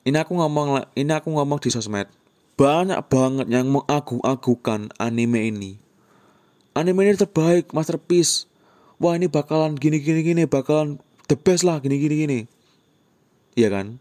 Ini 0.05 0.21
aku 0.21 0.37
ngomong 0.37 0.85
ini 0.95 1.13
aku 1.15 1.33
ngomong 1.33 1.59
di 1.63 1.73
sosmed. 1.73 2.11
Banyak 2.55 3.01
banget 3.11 3.47
yang 3.51 3.67
mengagu-agukan 3.67 4.93
anime 5.01 5.51
ini 5.51 5.84
anime 6.75 7.07
ini 7.07 7.17
terbaik 7.17 7.71
masterpiece. 7.71 8.51
Wah 8.99 9.19
ini 9.19 9.27
bakalan 9.27 9.75
gini 9.75 9.99
gini 9.99 10.23
gini 10.23 10.43
bakalan 10.47 11.03
the 11.27 11.35
best 11.39 11.67
lah 11.67 11.79
gini 11.83 11.99
gini 11.99 12.15
gini. 12.27 12.41
Iya 13.55 13.71
kan? 13.71 13.99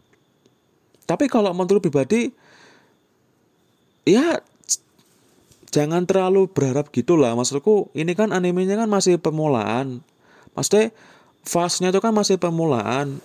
Tapi 1.04 1.30
kalau 1.30 1.54
menurut 1.54 1.82
pribadi 1.82 2.32
ya 4.04 4.42
jangan 5.70 6.06
terlalu 6.06 6.46
berharap 6.50 6.90
gitulah. 6.94 7.34
Maksudku 7.34 7.90
ini 7.98 8.14
kan 8.14 8.30
animenya 8.30 8.78
kan 8.78 8.90
masih 8.90 9.18
permulaan. 9.18 10.02
Maksudnya 10.54 10.94
fase-nya 11.42 11.90
itu 11.90 11.98
kan 11.98 12.14
masih 12.14 12.38
permulaan. 12.38 13.18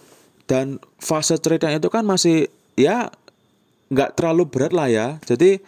Dan 0.49 0.81
fase 0.97 1.37
ceritanya 1.37 1.77
itu 1.77 1.93
kan 1.93 2.01
masih 2.01 2.49
ya 2.73 3.13
nggak 3.93 4.17
terlalu 4.17 4.49
berat 4.49 4.73
lah 4.73 4.89
ya. 4.89 5.07
Jadi 5.25 5.61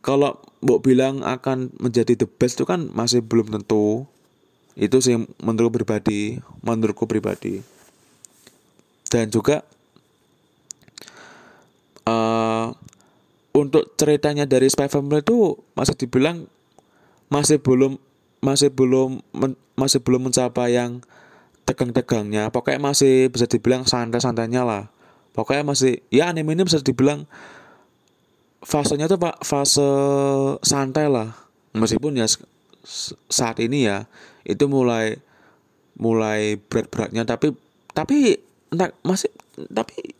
kalau 0.00 0.38
mau 0.60 0.78
bilang 0.80 1.24
akan 1.24 1.72
menjadi 1.80 2.24
the 2.24 2.28
best 2.28 2.60
itu 2.60 2.68
kan 2.68 2.92
masih 2.92 3.24
belum 3.24 3.48
tentu. 3.48 4.04
Itu 4.76 5.02
sih 5.02 5.16
menurut 5.42 5.72
pribadi 5.74 6.40
menurutku 6.62 7.04
pribadi. 7.04 7.60
Dan 9.10 9.26
juga 9.28 9.66
uh, 12.06 12.70
untuk 13.50 13.98
ceritanya 13.98 14.46
dari 14.46 14.70
Spy 14.70 14.86
Family 14.86 15.20
itu 15.20 15.58
masih 15.74 15.98
dibilang 15.98 16.46
masih 17.26 17.58
belum 17.58 17.98
masih 18.40 18.70
belum 18.72 19.20
men, 19.34 19.58
masih 19.74 20.00
belum 20.00 20.30
mencapai 20.30 20.78
yang 20.78 21.02
tegang-tegangnya. 21.66 22.48
Pokoknya 22.54 22.80
masih 22.80 23.28
bisa 23.28 23.46
dibilang 23.50 23.84
santai-santainya 23.84 24.62
lah. 24.62 24.84
Pokoknya 25.34 25.62
masih 25.62 26.02
ya 26.10 26.30
anime 26.30 26.54
ini 26.54 26.66
bisa 26.66 26.82
dibilang 26.82 27.26
fasenya 28.60 29.08
tuh 29.08 29.20
pak 29.20 29.40
fase 29.44 29.88
santai 30.64 31.08
lah. 31.08 31.32
Meskipun 31.72 32.18
ya 32.18 32.26
saat 33.30 33.60
ini 33.60 33.86
ya 33.86 34.08
itu 34.42 34.64
mulai 34.66 35.20
mulai 36.00 36.56
berat-beratnya 36.56 37.28
tapi 37.28 37.52
tapi 37.92 38.40
entah 38.72 38.88
masih 39.04 39.28
tapi 39.68 40.16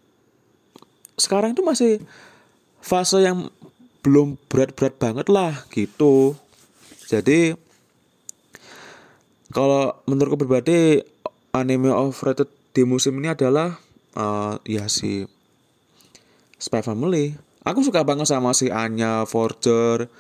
sekarang 1.17 1.57
itu 1.57 1.65
masih 1.65 2.05
fase 2.81 3.25
yang 3.25 3.49
belum 4.01 4.37
berat-berat 4.49 4.97
banget 4.97 5.27
lah 5.29 5.53
gitu. 5.73 6.37
Jadi 7.09 7.53
kalau 9.51 9.99
menurutku 10.07 10.41
pribadi 10.41 11.03
anime 11.51 11.91
overrated 11.91 12.47
di 12.71 12.87
musim 12.87 13.19
ini 13.19 13.35
adalah 13.35 13.77
uh, 14.15 14.57
ya 14.63 14.87
si 14.87 15.27
Spy 16.61 16.81
Family 16.87 17.35
aku 17.71 17.87
suka 17.87 18.03
banget 18.03 18.27
sama 18.27 18.51
si 18.51 18.67
Anya 18.69 19.23
Forger 19.25 20.11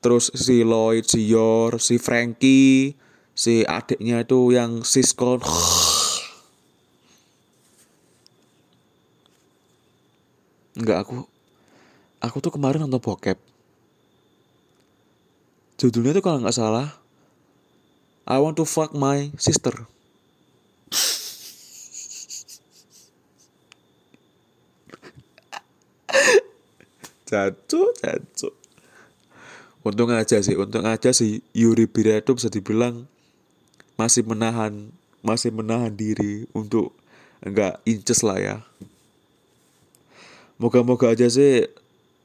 terus 0.00 0.32
si 0.32 0.64
Lloyd 0.64 1.04
si 1.04 1.28
Yor 1.28 1.76
si 1.76 2.00
Frankie 2.00 2.96
si 3.36 3.62
adiknya 3.68 4.24
itu 4.24 4.56
yang 4.56 4.80
Siskon 4.80 5.44
Enggak 10.76 11.08
aku 11.08 11.24
aku 12.20 12.36
tuh 12.44 12.52
kemarin 12.52 12.84
nonton 12.84 13.00
bokep. 13.00 13.40
Judulnya 15.80 16.12
tuh 16.12 16.20
kalau 16.20 16.44
nggak 16.44 16.52
salah 16.52 16.92
I 18.28 18.36
want 18.36 18.60
to 18.60 18.68
fuck 18.68 18.92
my 18.92 19.32
sister 19.40 19.88
Cacu, 27.36 27.92
cacu. 28.00 28.48
Untung 29.84 30.08
aja 30.08 30.40
sih, 30.40 30.56
untung 30.56 30.88
aja 30.88 31.12
sih 31.12 31.44
Yuri 31.52 31.84
Bira 31.84 32.16
itu 32.16 32.32
bisa 32.32 32.48
dibilang 32.48 33.04
masih 34.00 34.24
menahan, 34.24 34.88
masih 35.20 35.52
menahan 35.52 35.92
diri 35.92 36.48
untuk 36.56 36.96
enggak 37.44 37.84
inces 37.84 38.24
lah 38.24 38.40
ya. 38.40 38.56
Moga-moga 40.56 41.12
aja 41.12 41.28
sih 41.28 41.68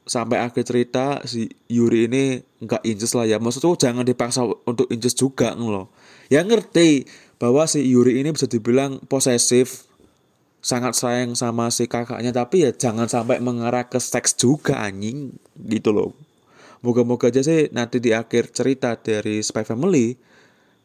sampai 0.08 0.40
akhir 0.40 0.64
cerita 0.64 1.20
si 1.28 1.52
Yuri 1.68 2.08
ini 2.08 2.24
nggak 2.64 2.88
inces 2.88 3.14
lah 3.14 3.28
ya 3.28 3.38
maksudnya 3.38 3.78
jangan 3.78 4.08
dipaksa 4.08 4.48
untuk 4.66 4.90
inces 4.90 5.14
juga 5.14 5.54
loh 5.54 5.94
ya 6.34 6.42
ngerti 6.42 7.06
bahwa 7.38 7.70
si 7.70 7.86
Yuri 7.86 8.18
ini 8.18 8.34
bisa 8.34 8.50
dibilang 8.50 8.98
posesif 9.06 9.91
sangat 10.62 10.94
sayang 10.94 11.34
sama 11.34 11.74
si 11.74 11.90
kakaknya 11.90 12.30
tapi 12.30 12.70
ya 12.70 12.72
jangan 12.72 13.10
sampai 13.10 13.42
mengarah 13.42 13.90
ke 13.90 13.98
seks 13.98 14.38
juga 14.38 14.78
anjing 14.78 15.34
gitu 15.58 15.90
loh 15.90 16.14
moga-moga 16.86 17.34
aja 17.34 17.42
sih 17.42 17.70
nanti 17.74 17.98
di 17.98 18.14
akhir 18.14 18.54
cerita 18.54 18.94
dari 18.98 19.42
Spy 19.42 19.66
Family 19.66 20.14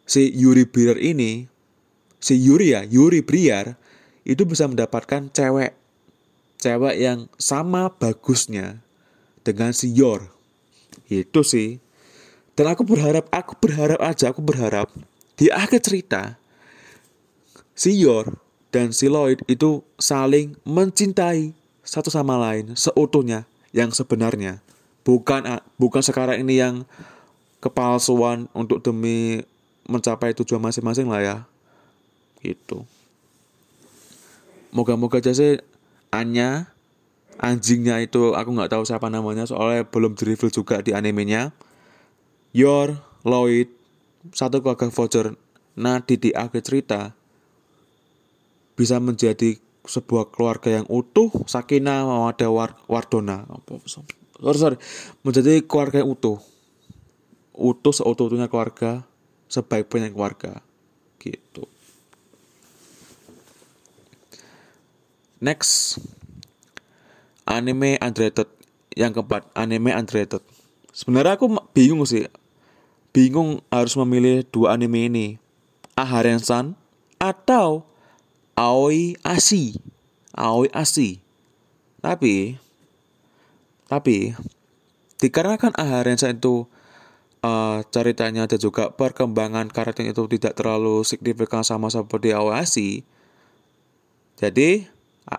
si 0.08 0.32
Yuri 0.32 0.64
Briar 0.64 0.96
ini 0.96 1.44
si 2.16 2.40
Yuri 2.40 2.72
ya 2.72 2.82
Yuri 2.88 3.20
Briar 3.20 3.76
itu 4.24 4.42
bisa 4.48 4.64
mendapatkan 4.64 5.28
cewek 5.30 5.76
cewek 6.58 6.96
yang 6.96 7.28
sama 7.36 7.92
bagusnya 7.92 8.80
dengan 9.46 9.70
si 9.70 9.92
Yor. 9.94 10.26
Itu 11.06 11.46
sih. 11.46 11.78
Dan 12.56 12.72
aku 12.72 12.82
berharap, 12.82 13.28
aku 13.30 13.54
berharap 13.60 14.00
aja, 14.00 14.32
aku 14.32 14.40
berharap 14.40 14.88
di 15.36 15.52
akhir 15.52 15.84
cerita 15.84 16.40
si 17.76 18.00
Yor 18.00 18.32
dan 18.74 18.90
si 18.90 19.06
Lloyd 19.06 19.42
itu 19.46 19.82
saling 19.96 20.58
mencintai 20.66 21.54
satu 21.86 22.10
sama 22.10 22.34
lain 22.36 22.74
seutuhnya 22.74 23.46
yang 23.70 23.94
sebenarnya. 23.94 24.58
Bukan 25.06 25.46
bukan 25.78 26.02
sekarang 26.02 26.42
ini 26.42 26.58
yang 26.58 26.82
kepalsuan 27.62 28.50
untuk 28.50 28.82
demi 28.82 29.42
mencapai 29.86 30.34
tujuan 30.34 30.58
masing-masing 30.58 31.06
lah 31.06 31.22
ya. 31.22 31.36
Gitu. 32.42 32.82
Moga-moga 34.74 35.22
aja 35.22 35.32
sih 35.32 35.62
Anya 36.10 36.76
anjingnya 37.40 38.00
itu 38.00 38.32
aku 38.32 38.50
nggak 38.56 38.72
tahu 38.72 38.82
siapa 38.88 39.12
namanya 39.12 39.44
soalnya 39.44 39.84
belum 39.84 40.16
di 40.16 40.24
reveal 40.24 40.52
juga 40.52 40.80
di 40.80 40.96
animenya 40.96 41.52
Yor 42.56 42.96
Lloyd 43.24 43.68
satu 44.32 44.64
keluarga 44.64 44.88
voucher 44.88 45.36
nah 45.76 46.00
di, 46.00 46.16
di 46.16 46.30
akhir 46.32 46.64
cerita 46.64 47.12
bisa 48.76 49.00
menjadi 49.00 49.56
sebuah 49.88 50.28
keluarga 50.34 50.82
yang 50.82 50.86
utuh 50.92 51.32
Sakina 51.48 52.04
Mawada 52.04 52.52
War, 52.52 52.76
Wardona. 52.86 53.48
Sorry 54.36 54.58
sorry. 54.60 54.78
Menjadi 55.24 55.64
keluarga 55.64 56.04
yang 56.04 56.12
utuh. 56.12 56.38
Utuh 57.56 57.94
seutuhnya 57.96 58.52
keluarga 58.52 59.08
sebaik-baiknya 59.48 60.12
keluarga. 60.12 60.60
Gitu. 61.16 61.64
Next. 65.40 66.02
Anime 67.48 67.96
underrated. 68.02 68.50
Yang 68.92 69.22
keempat 69.22 69.48
anime 69.56 69.94
underrated. 69.94 70.42
Sebenarnya 70.92 71.40
aku 71.40 71.48
bingung 71.72 72.04
sih. 72.04 72.28
Bingung 73.14 73.64
harus 73.72 73.96
memilih 73.96 74.44
dua 74.52 74.76
anime 74.76 75.08
ini. 75.08 75.26
Aharen-san 75.96 76.76
atau 77.16 77.88
Aoi 78.56 79.20
Asi 79.22 79.78
Aoi 80.32 80.72
Asi 80.72 81.20
tapi 82.02 82.56
tapi 83.86 84.34
dikarenakan 85.20 85.76
Aharen-san 85.78 86.42
itu 86.42 86.66
uh, 87.44 87.80
ceritanya 87.94 88.50
dan 88.50 88.58
juga 88.58 88.90
perkembangan 88.90 89.70
karakter 89.70 90.10
itu 90.10 90.26
tidak 90.26 90.58
terlalu 90.58 91.06
signifikan 91.06 91.62
sama 91.62 91.92
seperti 91.92 92.34
Aoi 92.34 92.56
Asi 92.56 92.88
jadi 94.36 94.84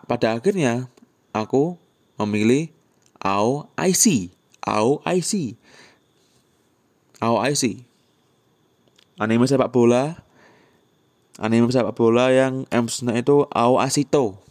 pada 0.09 0.33
akhirnya 0.33 0.89
aku 1.31 1.77
memilih 2.17 2.73
AO 3.21 3.69
IC. 3.77 4.33
AO 4.65 5.01
IC. 5.05 5.57
AO 7.21 7.37
IC. 7.45 7.63
Anime 9.17 9.45
sepak 9.49 9.69
bola. 9.73 10.26
Anime 11.37 11.69
sepak 11.69 11.93
bola 11.93 12.33
yang 12.33 12.65
MC-nya 12.73 13.21
itu 13.21 13.45
AO 13.53 13.77
Asito. 13.77 14.41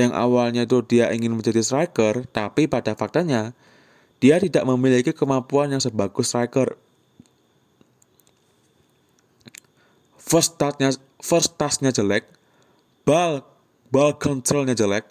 Yang 0.00 0.12
awalnya 0.16 0.64
itu 0.64 0.80
dia 0.88 1.12
ingin 1.12 1.36
menjadi 1.36 1.60
striker, 1.60 2.24
tapi 2.32 2.64
pada 2.64 2.96
faktanya 2.96 3.52
dia 4.24 4.40
tidak 4.40 4.64
memiliki 4.64 5.12
kemampuan 5.12 5.68
yang 5.68 5.84
sebagus 5.84 6.32
striker. 6.32 6.80
First 10.16 10.56
touch-nya 10.56 10.96
first 11.20 11.60
touch-nya 11.60 11.92
jelek, 11.92 12.24
ball 13.04 13.44
ball 13.92 14.16
controlnya 14.16 14.72
jelek, 14.72 15.04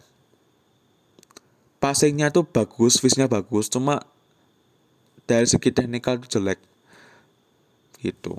passingnya 1.78 2.34
tuh 2.34 2.48
bagus, 2.50 2.98
fishnya 2.98 3.30
bagus, 3.30 3.70
cuma 3.70 4.02
dari 5.30 5.46
segi 5.46 5.70
teknikal 5.70 6.18
tuh 6.18 6.42
jelek. 6.42 6.58
Gitu. 8.02 8.34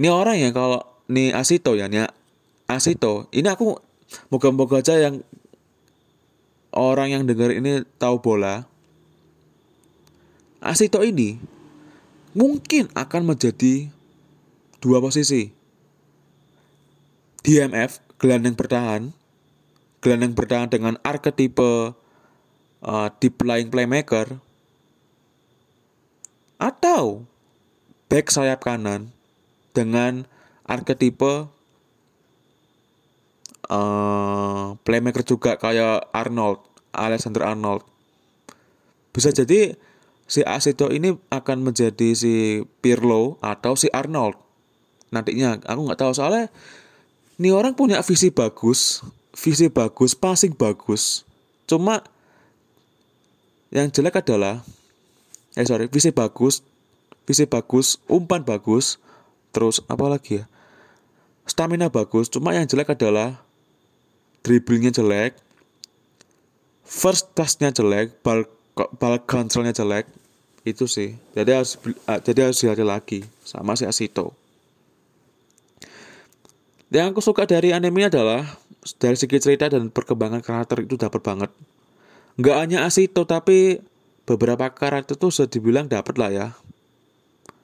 Ini 0.00 0.08
orang 0.08 0.40
ya 0.40 0.48
kalau 0.54 0.95
nih 1.06 1.34
Asito 1.34 1.74
ya, 1.74 1.86
nih 1.90 2.06
Asito, 2.66 3.30
ini 3.30 3.46
aku 3.46 3.78
moga-moga 4.30 4.82
aja 4.82 4.98
yang 4.98 5.22
orang 6.74 7.14
yang 7.14 7.22
dengar 7.24 7.54
ini 7.54 7.86
tahu 7.98 8.18
bola. 8.22 8.66
Asito 10.60 11.00
ini 11.06 11.38
mungkin 12.36 12.90
akan 12.92 13.22
menjadi 13.32 13.88
dua 14.82 15.00
posisi 15.00 15.48
DMF 17.46 18.02
gelandang 18.20 18.58
bertahan 18.58 19.14
gelandang 20.04 20.36
bertahan 20.36 20.68
dengan 20.68 20.94
arketipe 21.00 21.96
uh, 22.84 23.08
deep 23.18 23.40
lying 23.40 23.72
playmaker 23.72 24.38
atau 26.60 27.24
back 28.06 28.30
sayap 28.30 28.64
kanan 28.64 29.10
dengan 29.72 30.28
arketipe 30.66 31.46
uh, 33.70 34.74
playmaker 34.82 35.22
juga 35.22 35.54
kayak 35.56 36.10
Arnold, 36.10 36.60
Alexander 36.90 37.46
Arnold. 37.46 37.86
Bisa 39.14 39.30
jadi 39.32 39.78
si 40.26 40.42
Asito 40.42 40.90
ini 40.90 41.14
akan 41.30 41.70
menjadi 41.70 42.12
si 42.12 42.66
Pirlo 42.82 43.38
atau 43.40 43.78
si 43.78 43.86
Arnold 43.94 44.36
nantinya. 45.14 45.62
Aku 45.64 45.86
nggak 45.86 46.02
tahu 46.02 46.12
soalnya 46.12 46.50
ini 47.38 47.54
orang 47.54 47.78
punya 47.78 48.02
visi 48.02 48.34
bagus, 48.34 49.06
visi 49.32 49.70
bagus, 49.70 50.18
passing 50.18 50.52
bagus. 50.52 51.22
Cuma 51.70 52.02
yang 53.70 53.90
jelek 53.90 54.22
adalah 54.22 54.62
eh 55.56 55.66
sorry 55.66 55.90
visi 55.90 56.12
bagus 56.14 56.62
visi 57.26 57.48
bagus 57.48 57.98
umpan 58.06 58.44
bagus 58.46 59.02
terus 59.50 59.82
apa 59.90 60.06
lagi 60.06 60.40
ya 60.40 60.44
stamina 61.46 61.88
bagus 61.88 62.28
cuma 62.28 62.52
yang 62.52 62.66
jelek 62.66 62.92
adalah 62.92 63.40
dribblingnya 64.42 64.92
jelek 64.92 65.38
first 66.84 67.32
touchnya 67.32 67.70
jelek 67.72 68.18
ball 68.20 68.44
ball 68.76 69.16
controlnya 69.24 69.72
jelek 69.72 70.06
itu 70.66 70.90
sih. 70.90 71.14
Jadi 71.32 71.50
harus 71.54 71.78
jadi 72.26 72.50
harus 72.50 72.58
dilihat 72.58 72.82
lagi 72.82 73.22
sama 73.46 73.78
si 73.78 73.86
Asito. 73.86 74.34
Yang 76.90 77.14
aku 77.14 77.20
suka 77.22 77.46
dari 77.46 77.70
anime 77.70 78.10
adalah 78.10 78.42
dari 78.98 79.14
segi 79.14 79.38
cerita 79.38 79.70
dan 79.70 79.90
perkembangan 79.90 80.42
karakter 80.42 80.82
itu 80.82 80.98
dapat 80.98 81.22
banget. 81.22 81.50
Nggak 82.36 82.56
hanya 82.58 82.78
Asito 82.84 83.22
tapi 83.24 83.78
beberapa 84.26 84.66
karakter 84.74 85.14
tuh 85.14 85.30
sudah 85.30 85.48
dibilang 85.48 85.86
dapat 85.86 86.14
lah 86.18 86.30
ya. 86.34 86.46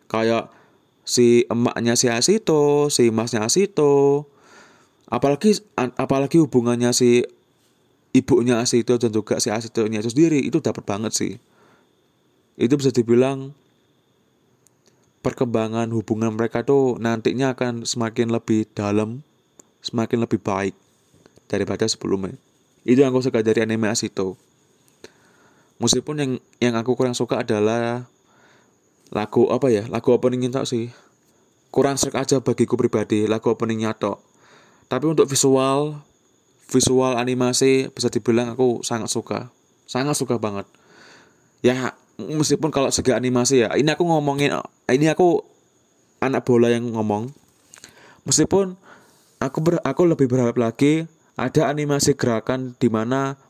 Kayak 0.07 0.55
si 1.02 1.46
emaknya 1.50 1.98
si 1.98 2.06
Asito 2.06 2.88
si 2.90 3.10
masnya 3.10 3.46
Asito. 3.46 4.26
Apalagi 5.12 5.60
apalagi 5.76 6.40
hubungannya 6.40 6.90
si 6.96 7.26
ibunya 8.16 8.60
Asito 8.60 8.96
dan 8.96 9.12
juga 9.12 9.36
si 9.40 9.52
Asitonya 9.52 10.00
itu 10.00 10.12
sendiri 10.12 10.40
itu 10.40 10.60
dapat 10.62 10.84
banget 10.88 11.12
sih. 11.12 11.32
Itu 12.56 12.80
bisa 12.80 12.92
dibilang 12.92 13.52
perkembangan 15.22 15.92
hubungan 15.94 16.34
mereka 16.34 16.66
tuh 16.66 16.98
nantinya 16.98 17.54
akan 17.54 17.86
semakin 17.86 18.32
lebih 18.32 18.66
dalam 18.74 19.22
semakin 19.84 20.24
lebih 20.24 20.40
baik 20.40 20.74
daripada 21.46 21.84
sebelumnya. 21.86 22.34
Itu 22.82 23.04
yang 23.04 23.14
aku 23.14 23.22
suka 23.30 23.44
dari 23.44 23.62
anime 23.62 23.92
Asito. 23.92 24.34
Meskipun 25.78 26.16
yang 26.18 26.32
yang 26.62 26.74
aku 26.78 26.94
kurang 26.94 27.14
suka 27.14 27.42
adalah 27.42 28.06
lagu 29.12 29.53
apa 29.53 29.68
ya? 29.68 29.85
Lagu 29.92 30.11
opening 30.11 30.48
tak 30.48 30.64
sih? 30.64 30.88
Kurang 31.68 32.01
serak 32.01 32.25
aja 32.25 32.40
bagiku 32.40 32.77
pribadi 32.81 33.29
lagu 33.29 33.53
openingnya 33.53 33.96
tok 33.96 34.33
tapi 34.92 35.09
untuk 35.09 35.25
visual 35.25 36.05
visual 36.68 37.16
animasi 37.16 37.88
bisa 37.88 38.12
dibilang 38.12 38.53
aku 38.53 38.85
sangat 38.85 39.09
suka. 39.09 39.48
Sangat 39.88 40.20
suka 40.20 40.37
banget. 40.37 40.68
Ya 41.64 41.96
meskipun 42.20 42.68
kalau 42.68 42.92
segi 42.92 43.16
animasi 43.16 43.64
ya 43.64 43.72
ini 43.72 43.88
aku 43.88 44.05
ngomongin 44.05 44.53
ini 44.92 45.09
aku 45.09 45.40
anak 46.20 46.44
bola 46.44 46.68
yang 46.68 46.92
ngomong. 46.92 47.33
Meskipun 48.29 48.77
aku 49.40 49.59
ber, 49.64 49.81
aku 49.81 50.05
lebih 50.05 50.29
berharap 50.29 50.61
lagi 50.61 51.09
ada 51.40 51.72
animasi 51.72 52.12
gerakan 52.12 52.77
di 52.77 52.92
mana 52.92 53.40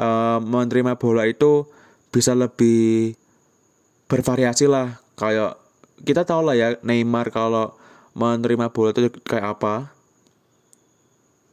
uh, 0.00 0.40
menerima 0.40 0.96
bola 0.96 1.28
itu 1.28 1.68
bisa 2.08 2.32
lebih 2.32 3.19
bervariasi 4.10 4.66
lah 4.66 4.98
kayak 5.14 5.54
kita 6.02 6.26
tahu 6.26 6.50
lah 6.50 6.58
ya 6.58 6.68
Neymar 6.82 7.30
kalau 7.30 7.70
menerima 8.18 8.74
bola 8.74 8.90
itu 8.90 9.14
kayak 9.22 9.56
apa. 9.56 9.94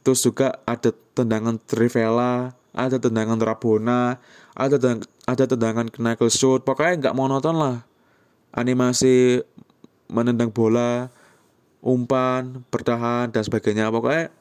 Terus 0.01 0.23
juga 0.25 0.57
ada 0.65 0.89
tendangan 1.13 1.61
Trivela 1.61 2.55
ada 2.77 3.01
tendangan 3.01 3.41
Rabona 3.41 4.21
ada 4.57 4.77
tendangan, 4.77 5.09
ada 5.29 5.43
tendangan 5.45 5.87
knuckle 5.93 6.33
shoot 6.33 6.65
pokoknya 6.65 7.07
nggak 7.07 7.17
monoton 7.17 7.55
lah. 7.61 7.77
Animasi 8.57 9.45
menendang 10.09 10.49
bola 10.49 11.13
umpan 11.83 12.65
bertahan 12.73 13.29
dan 13.29 13.43
sebagainya. 13.45 13.93
Pokoknya 13.93 14.33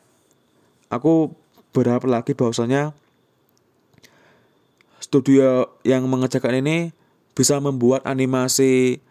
aku 0.89 1.37
berharap 1.77 2.09
lagi 2.09 2.33
bahwasanya 2.33 2.97
studio 5.05 5.77
yang 5.85 6.09
mengerjakan 6.09 6.65
ini 6.65 6.96
bisa 7.37 7.61
membuat 7.61 8.01
animasi 8.09 9.05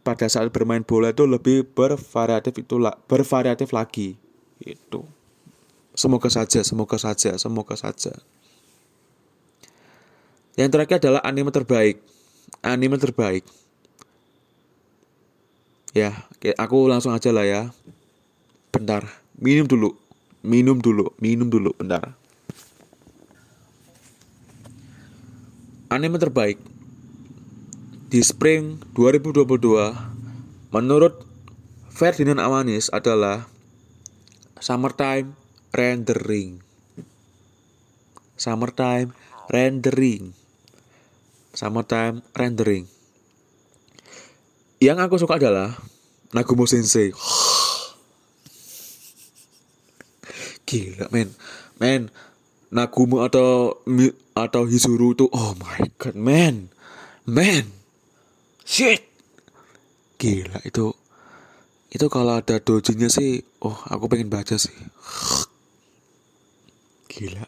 pada 0.00 0.24
saat 0.32 0.48
bermain 0.48 0.80
bola 0.80 1.12
itu 1.12 1.28
lebih 1.28 1.68
bervariatif 1.76 2.64
itu 2.64 2.80
bervariatif 3.04 3.68
lagi. 3.76 4.16
Itu. 4.64 5.04
Semoga 5.92 6.32
saja 6.32 6.64
semoga 6.64 6.96
saja 6.96 7.36
semoga 7.36 7.76
saja. 7.76 8.16
Yang 10.56 10.70
terakhir 10.72 10.96
adalah 11.04 11.20
anime 11.20 11.52
terbaik. 11.52 12.00
Anime 12.64 12.96
terbaik. 12.96 13.44
Ya 15.92 16.16
aku 16.56 16.88
langsung 16.88 17.12
aja 17.12 17.28
lah 17.28 17.44
ya. 17.44 17.62
Bentar. 18.72 19.04
Minum 19.36 19.68
dulu. 19.68 19.92
Minum 20.40 20.80
dulu. 20.80 21.12
Minum 21.20 21.52
dulu 21.52 21.76
bentar. 21.76 22.16
Anime 25.92 26.18
terbaik 26.18 26.73
di 28.14 28.22
Spring 28.22 28.78
2022 28.94 30.70
menurut 30.70 31.26
Ferdinand 31.90 32.38
Amanis 32.38 32.86
adalah 32.94 33.50
Summertime 34.62 35.34
Rendering. 35.74 36.62
Summertime 38.38 39.10
Rendering. 39.50 40.30
Summertime 41.58 42.22
Rendering. 42.38 42.86
Yang 44.78 44.98
aku 45.10 45.18
suka 45.18 45.42
adalah 45.42 45.74
Nagumo 46.30 46.70
Sensei. 46.70 47.10
Gila 50.70 51.10
men. 51.10 51.34
Men, 51.82 52.14
Nagumo 52.70 53.26
atau 53.26 53.82
atau 54.38 54.70
Hizuru 54.70 55.18
tuh 55.18 55.26
oh 55.34 55.58
my 55.58 55.82
god 55.98 56.14
man 56.14 56.70
man 57.26 57.83
shit. 58.64 59.04
Gila 60.18 60.58
itu 60.64 60.96
itu 61.94 62.06
kalau 62.10 62.42
ada 62.42 62.58
dojinya 62.58 63.06
sih 63.06 63.44
oh 63.62 63.76
aku 63.86 64.10
pengen 64.10 64.32
baca 64.32 64.58
sih. 64.58 64.74
Gila. 67.06 67.46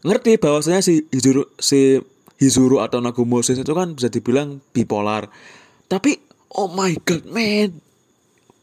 Ngerti 0.00 0.40
bahwasanya 0.40 0.80
si 0.82 1.06
Hizuru 1.12 1.46
si 1.60 2.00
Hizuru 2.40 2.80
atau 2.80 3.04
Nagumo 3.04 3.44
Sensei 3.44 3.62
itu 3.62 3.76
kan 3.76 3.92
bisa 3.94 4.08
dibilang 4.08 4.64
bipolar. 4.72 5.28
Tapi 5.86 6.18
oh 6.56 6.72
my 6.72 6.96
god 7.04 7.28
man. 7.28 7.78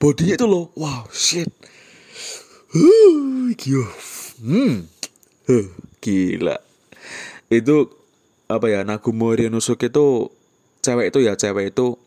Bodinya 0.01 0.35
itu 0.35 0.45
loh 0.49 0.73
wow 0.75 1.05
shit. 1.13 1.49
Huh, 2.73 3.53
gila 3.55 3.89
hmm. 4.43 4.75
Gila. 6.03 6.57
Itu 7.47 7.95
apa 8.51 8.67
ya 8.67 8.83
Nagumo 8.83 9.31
Ryunosuke 9.31 9.87
itu 9.87 10.31
cewek 10.87 11.11
itu 11.11 11.19
ya 11.27 11.35
cewek 11.35 11.75
itu 11.75 11.99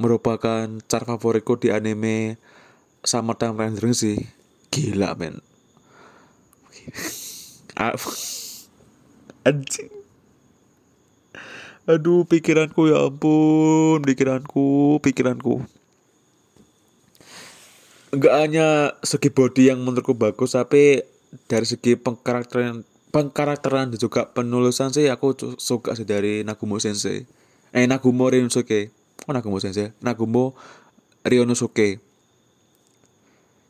merupakan 0.00 0.64
car 0.88 1.04
favoritku 1.04 1.60
di 1.60 1.68
anime 1.68 2.40
Summertime 3.04 3.60
Rendering 3.60 3.92
sih. 3.92 4.16
Gila 4.72 5.12
men. 5.20 5.44
Anjing. 9.44 9.92
Aduh 11.84 12.24
pikiranku 12.24 12.88
ya 12.88 13.04
ampun. 13.08 14.00
Pikiranku 14.00 14.96
pikiranku. 15.04 15.64
Enggak 18.10 18.34
hanya 18.36 18.96
segi 19.04 19.30
body 19.30 19.70
yang 19.70 19.84
menurutku 19.84 20.16
bagus 20.16 20.56
tapi 20.56 21.04
dari 21.46 21.62
segi 21.62 21.94
pengkarakteran 21.94 22.82
pengkarakteran 23.14 23.94
dan 23.94 23.98
juga 23.98 24.26
penulisan 24.34 24.90
sih 24.90 25.06
aku 25.10 25.56
suka 25.58 25.94
sih 25.94 26.06
dari 26.06 26.42
Nagumo 26.42 26.78
Sensei. 26.82 27.39
Eh 27.70 27.86
Nagumo 27.86 28.26
Ryunosuke. 28.30 28.90
Oh 29.26 29.32
Nagumo 29.32 29.62
Sensei. 29.62 29.94
Nagumo 30.02 30.58
Ryunosuke. 31.22 32.02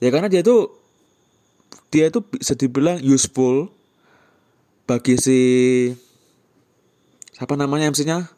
Ya 0.00 0.08
karena 0.08 0.32
dia 0.32 0.40
tuh 0.40 0.72
dia 1.92 2.08
itu 2.08 2.24
bisa 2.24 2.56
dibilang 2.56 3.02
useful 3.02 3.68
bagi 4.88 5.20
si 5.20 5.40
siapa 7.36 7.54
namanya 7.58 7.92
MC-nya? 7.92 8.32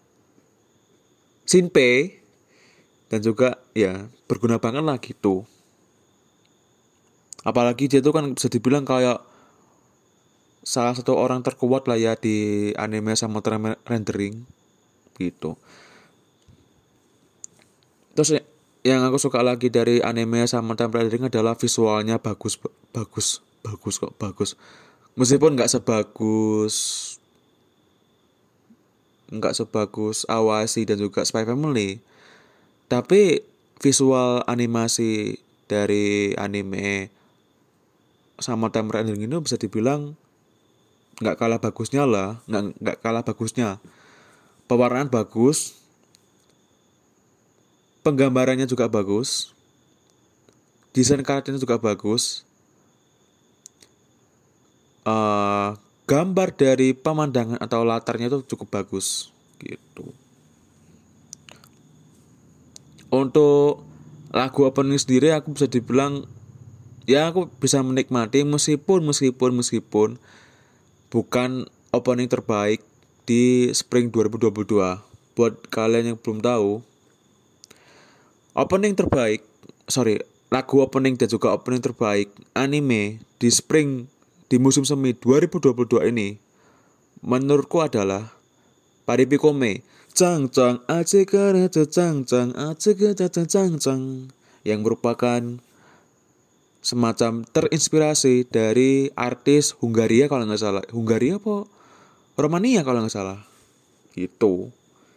Shinpei 1.46 2.22
dan 3.12 3.20
juga 3.20 3.60
ya 3.76 4.08
berguna 4.24 4.56
banget 4.56 4.82
lah 4.82 4.96
gitu. 4.96 5.44
apalagi 7.42 7.90
dia 7.90 7.98
tuh 7.98 8.14
kan 8.14 8.24
bisa 8.38 8.46
dibilang 8.46 8.86
kayak 8.86 9.18
salah 10.62 10.94
satu 10.94 11.18
orang 11.18 11.42
terkuat 11.42 11.90
lah 11.90 11.98
ya 11.98 12.14
di 12.14 12.70
anime 12.78 13.18
sama 13.18 13.42
rendering 13.82 14.46
gitu. 15.18 15.56
Terus 18.12 18.44
yang 18.82 19.06
aku 19.06 19.16
suka 19.16 19.40
lagi 19.40 19.70
dari 19.72 20.02
anime 20.02 20.44
sama 20.44 20.74
rendering 20.74 21.30
adalah 21.30 21.54
visualnya 21.54 22.18
bagus 22.18 22.58
bagus 22.92 23.40
bagus 23.62 23.94
kok 23.96 24.14
bagus. 24.18 24.58
Meskipun 25.16 25.56
nggak 25.56 25.70
sebagus 25.70 26.76
nggak 29.32 29.56
sebagus 29.56 30.28
Awasi 30.28 30.84
dan 30.84 31.00
juga 31.00 31.24
Spy 31.24 31.48
Family 31.48 32.04
tapi 32.92 33.40
visual 33.80 34.44
animasi 34.44 35.40
dari 35.64 36.36
anime 36.36 37.08
sama 38.36 38.68
rendering 38.68 39.24
ini 39.24 39.36
bisa 39.40 39.56
dibilang 39.56 40.12
nggak 41.24 41.40
kalah 41.40 41.62
bagusnya 41.64 42.04
lah 42.04 42.44
nggak 42.44 42.62
nggak 42.76 42.96
kalah 43.00 43.24
bagusnya 43.24 43.80
pewarnaan 44.66 45.10
bagus 45.10 45.78
penggambarannya 48.02 48.66
juga 48.66 48.90
bagus 48.90 49.54
desain 50.92 51.22
karakternya 51.22 51.62
juga 51.62 51.78
bagus 51.80 52.44
uh, 55.06 55.74
gambar 56.06 56.48
dari 56.54 56.92
pemandangan 56.92 57.58
atau 57.62 57.86
latarnya 57.86 58.28
itu 58.28 58.44
cukup 58.54 58.82
bagus 58.82 59.30
gitu. 59.62 60.10
Untuk 63.12 63.84
lagu 64.32 64.60
opening 64.64 64.96
sendiri 64.96 65.36
aku 65.36 65.52
bisa 65.52 65.68
dibilang 65.68 66.24
ya 67.04 67.28
aku 67.28 67.48
bisa 67.60 67.84
menikmati 67.84 68.44
meskipun 68.44 69.04
meskipun 69.04 69.50
meskipun 69.60 70.08
bukan 71.12 71.68
opening 71.92 72.28
terbaik 72.32 72.80
di 73.24 73.70
spring 73.70 74.10
2022 74.10 74.52
buat 75.32 75.54
kalian 75.72 76.14
yang 76.14 76.18
belum 76.18 76.42
tahu 76.42 76.82
opening 78.58 78.94
terbaik 78.98 79.46
sorry 79.88 80.20
lagu 80.52 80.84
opening 80.84 81.16
dan 81.16 81.28
juga 81.30 81.56
opening 81.56 81.80
terbaik 81.80 82.28
anime 82.52 83.22
di 83.40 83.48
spring 83.48 84.10
di 84.52 84.60
musim 84.60 84.84
semi 84.84 85.16
2022 85.16 86.12
ini 86.12 86.36
menurutku 87.24 87.80
adalah 87.80 88.34
Paripikome 89.02 89.82
Cang 90.12 90.52
cang 90.52 90.84
aja 90.92 91.24
karena 91.24 91.72
cang 91.72 92.20
cang 92.28 92.52
cang 92.52 93.48
cang 93.48 93.72
cang 93.80 94.02
yang 94.60 94.84
merupakan 94.84 95.40
semacam 96.84 97.48
terinspirasi 97.48 98.44
dari 98.44 99.08
artis 99.16 99.72
Hungaria 99.80 100.28
kalau 100.28 100.44
nggak 100.44 100.60
salah. 100.60 100.84
Hungaria 100.92 101.40
apa 101.40 101.64
Romania 102.36 102.80
kalau 102.82 103.04
nggak 103.04 103.12
salah. 103.12 103.40
Gitu. 104.12 104.68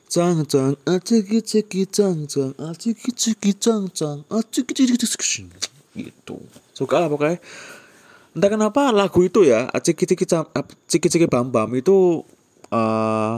Cang 0.06 0.46
cang 0.48 0.78
aja 0.88 1.18
ceki 1.20 1.90
cang 1.90 2.30
cang 2.30 2.54
aja 2.62 2.90
ceki 2.94 3.52
cang 3.58 3.90
cang 3.92 4.22
aja 4.30 4.62
gitu. 5.96 6.38
Suka 6.76 7.02
lah 7.02 7.10
pokoknya. 7.10 7.40
Entah 8.36 8.50
kenapa 8.52 8.92
lagu 8.92 9.24
itu 9.24 9.48
ya 9.48 9.72
ciki 9.72 10.04
ciki 10.04 10.28
ciki 10.92 11.08
ciki 11.08 11.26
bam 11.32 11.50
bam 11.50 11.72
itu 11.72 12.22
uh, 12.70 13.36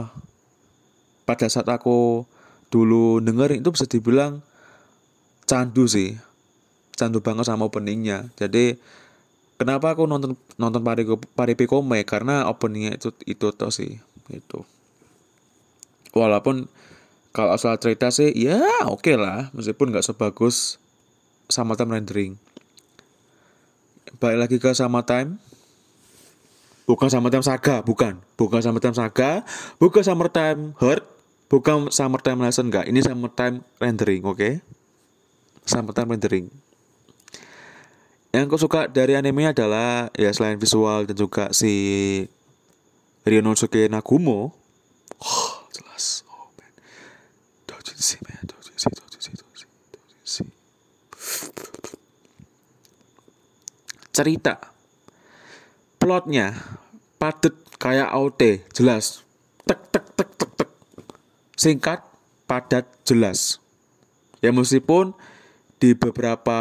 pada 1.22 1.46
saat 1.46 1.70
aku 1.70 2.26
dulu 2.68 3.22
denger 3.22 3.62
itu 3.62 3.70
bisa 3.70 3.86
dibilang 3.86 4.42
candu 5.46 5.86
sih. 5.86 6.18
Candu 6.98 7.22
banget 7.22 7.46
sama 7.46 7.70
openingnya. 7.70 8.26
Jadi 8.34 8.74
kenapa 9.58 9.92
aku 9.92 10.06
nonton 10.06 10.38
nonton 10.56 10.80
pari 10.80 11.04
pari 11.34 11.54
Kome 11.66 12.00
karena 12.06 12.46
openingnya 12.46 12.96
itu 12.96 13.10
itu 13.26 13.50
tuh 13.52 13.74
sih 13.74 13.98
itu 14.30 14.62
walaupun 16.14 16.70
kalau 17.32 17.54
asal 17.54 17.76
cerita 17.78 18.08
sih 18.10 18.32
ya 18.34 18.58
oke 18.88 19.04
okay 19.04 19.14
lah. 19.14 19.52
Meskipun 19.54 19.94
nggak 19.94 20.02
sebagus 20.02 20.80
sama 21.46 21.78
time 21.78 21.94
rendering. 21.94 22.32
Balik 24.18 24.38
lagi 24.42 24.56
ke 24.58 24.74
sama 24.74 25.04
time. 25.04 25.38
Bukan 26.88 27.12
sama 27.12 27.28
time 27.28 27.44
saga 27.44 27.84
bukan. 27.84 28.18
Bukan 28.34 28.58
sama 28.64 28.80
time 28.80 28.96
saga 28.96 29.44
bukan 29.76 30.02
sama 30.02 30.26
time 30.32 30.72
hurt 30.80 31.04
bukan 31.48 31.88
summertime 31.88 32.44
lesson 32.44 32.68
enggak 32.68 32.84
ini 32.90 33.00
summertime 33.00 33.64
rendering 33.80 34.20
oke? 34.24 34.36
Okay? 34.36 34.54
summertime 35.68 36.16
rendering 36.16 36.46
yang 38.34 38.44
aku 38.46 38.60
suka 38.60 38.86
dari 38.92 39.16
anime 39.16 39.48
adalah 39.48 40.12
ya 40.12 40.28
selain 40.32 40.60
visual 40.60 41.08
dan 41.08 41.16
juga 41.16 41.50
si 41.56 41.72
Ryonosuke 43.24 43.88
Nagumo. 43.88 44.52
Oh, 45.18 45.50
jelas. 45.72 46.24
Oh 46.28 46.48
man. 46.56 46.72
Dojinshi 47.64 48.20
man. 48.24 48.44
Dojinshi 48.44 48.86
dojinshi 48.92 49.30
dojinshi 49.36 50.42
cerita. 54.18 54.58
Plotnya 56.02 56.58
padet 57.22 57.54
kayak 57.78 58.10
AOT 58.10 58.66
jelas. 58.74 59.22
Tek 59.62 59.78
tek 59.94 60.04
tek 60.18 60.30
tek 60.34 60.50
tek. 60.58 60.70
Singkat, 61.54 62.02
padat, 62.50 62.86
jelas. 63.06 63.62
Ya 64.42 64.50
meskipun 64.50 65.14
di 65.78 65.94
beberapa 65.94 66.58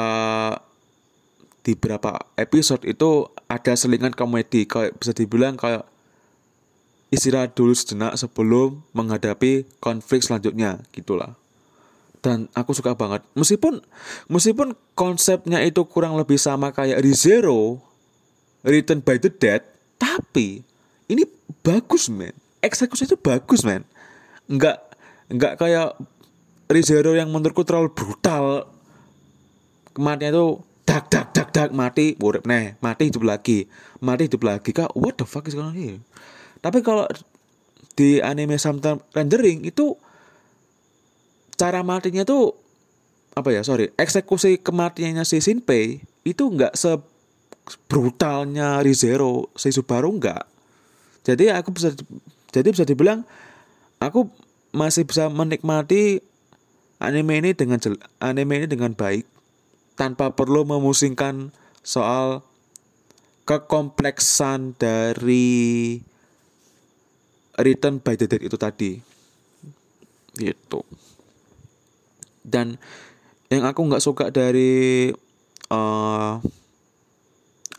di 1.67 1.75
beberapa 1.75 2.15
episode 2.39 2.87
itu 2.87 3.27
ada 3.51 3.75
selingan 3.75 4.15
komedi. 4.15 4.63
Kayak 4.63 4.95
bisa 4.95 5.11
dibilang 5.11 5.59
kayak 5.59 5.83
istirahat 7.11 7.59
dulu 7.59 7.75
sejenak 7.75 8.15
sebelum 8.15 8.87
menghadapi 8.95 9.67
konflik 9.83 10.23
selanjutnya 10.23 10.79
gitulah. 10.95 11.35
Dan 12.23 12.47
aku 12.55 12.71
suka 12.71 12.95
banget. 12.95 13.19
Meskipun 13.35 13.83
meskipun 14.31 14.79
konsepnya 14.95 15.59
itu 15.59 15.83
kurang 15.83 16.15
lebih 16.15 16.39
sama 16.39 16.71
kayak 16.71 17.03
ReZero 17.03 17.83
Return 18.63 19.03
by 19.03 19.19
the 19.19 19.27
Dead 19.27 19.59
tapi 19.99 20.63
ini 21.11 21.27
bagus 21.67 22.07
men. 22.07 22.31
Eksekusi 22.63 23.11
itu 23.11 23.19
bagus 23.19 23.67
men. 23.67 23.83
Nggak 24.47 24.79
nggak 25.35 25.53
kayak 25.59 25.99
Rizero 26.71 27.11
yang 27.11 27.27
menurutku 27.27 27.67
terlalu 27.67 27.91
brutal. 27.91 28.71
Kematian 29.91 30.31
itu 30.31 30.66
dak 30.87 31.11
dak 31.11 31.35
dak 31.35 31.51
dak 31.51 31.69
mati 31.75 32.15
urip 32.23 32.47
nih 32.47 32.79
mati 32.79 33.11
hidup 33.11 33.27
lagi. 33.27 33.67
Mati 33.99 34.31
hidup 34.31 34.47
lagi 34.47 34.71
kak. 34.71 34.95
What 34.95 35.19
the 35.19 35.27
fuck 35.27 35.43
is 35.51 35.53
going 35.53 35.75
on 35.75 35.75
here? 35.75 35.99
Tapi 36.63 36.79
kalau 36.79 37.03
di 37.99 38.23
anime 38.23 38.55
Sometimes 38.55 39.03
rendering 39.11 39.67
itu 39.67 39.99
cara 41.59 41.83
matinya 41.83 42.23
tuh 42.23 42.53
apa 43.33 43.53
ya 43.53 43.61
sorry 43.61 43.93
eksekusi 43.97 44.61
kematiannya 44.61 45.25
si 45.25 45.41
Shinpei 45.41 46.01
itu 46.25 46.43
nggak 46.49 46.73
se 46.73 46.97
brutalnya 47.89 48.79
Rizero 48.79 49.51
si 49.59 49.75
Subaru 49.75 50.15
nggak. 50.17 50.43
Jadi 51.27 51.51
aku 51.51 51.75
bisa 51.75 51.91
jadi 52.55 52.71
bisa 52.71 52.87
dibilang 52.87 53.27
aku 53.99 54.31
masih 54.71 55.03
bisa 55.03 55.27
menikmati 55.27 56.23
anime 57.01 57.43
ini 57.43 57.51
dengan 57.51 57.81
anime 58.23 58.63
ini 58.63 58.67
dengan 58.69 58.95
baik 58.95 59.36
tanpa 59.97 60.31
perlu 60.37 60.63
memusingkan 60.63 61.49
soal 61.81 62.45
kekompleksan 63.49 64.77
dari 64.77 65.97
Return 67.57 67.97
by 67.97 68.13
the 68.13 68.29
Dead 68.29 68.45
itu 68.45 68.53
tadi. 68.55 69.01
Gitu. 70.37 70.79
Dan 72.45 72.77
yang 73.49 73.65
aku 73.65 73.81
nggak 73.89 74.03
suka 74.05 74.29
dari 74.29 75.09
uh, 75.73 76.37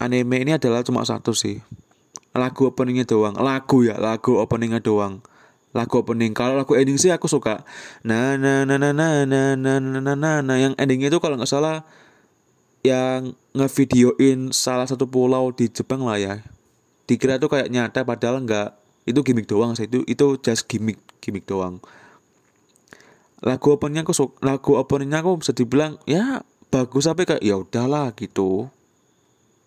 anime 0.03 0.37
ini 0.43 0.59
adalah 0.59 0.83
cuma 0.83 1.07
satu 1.07 1.31
sih. 1.31 1.62
Lagu 2.35 2.66
openingnya 2.66 3.07
doang. 3.07 3.39
Lagu 3.39 3.87
ya 3.87 3.95
lagu 4.03 4.35
openingnya 4.43 4.83
doang. 4.83 5.23
Lagu 5.77 6.03
opening. 6.03 6.35
Kalau 6.35 6.59
lagu 6.59 6.75
ending 6.75 6.99
sih 6.99 7.14
aku 7.14 7.31
suka. 7.31 7.62
Nah 8.03 8.35
nah 8.35 8.66
nah 8.66 8.81
nah 8.81 8.91
nah 8.91 9.23
nah 9.23 9.55
nah 9.55 9.79
nah, 9.79 10.39
nah. 10.43 10.57
yang 10.59 10.75
endingnya 10.75 11.12
itu 11.12 11.23
kalau 11.23 11.39
nggak 11.39 11.47
salah 11.47 11.87
yang 12.89 13.36
ngevideoin 13.53 14.51
salah 14.57 14.89
satu 14.89 15.05
pulau 15.05 15.53
di 15.53 15.68
Jepang 15.68 16.03
lah 16.09 16.16
ya. 16.16 16.34
Dikira 17.05 17.36
tuh 17.36 17.53
kayak 17.53 17.68
nyata 17.68 18.05
padahal 18.05 18.41
nggak. 18.45 18.76
Itu 19.09 19.24
gimmick 19.24 19.49
doang 19.49 19.76
sih. 19.76 19.89
Itu 19.89 20.05
itu 20.05 20.26
just 20.41 20.68
gimmick 20.68 21.01
gimmick 21.20 21.45
doang. 21.45 21.80
Lagu 23.45 23.76
openingnya 23.76 24.03
aku 24.03 24.12
lagu 24.43 24.74
openingnya 24.74 25.22
aku 25.22 25.41
bisa 25.45 25.53
dibilang 25.55 25.95
ya 26.09 26.43
bagus 26.68 27.07
tapi 27.07 27.24
kayak 27.24 27.45
ya 27.45 27.57
udahlah 27.57 28.12
gitu. 28.16 28.68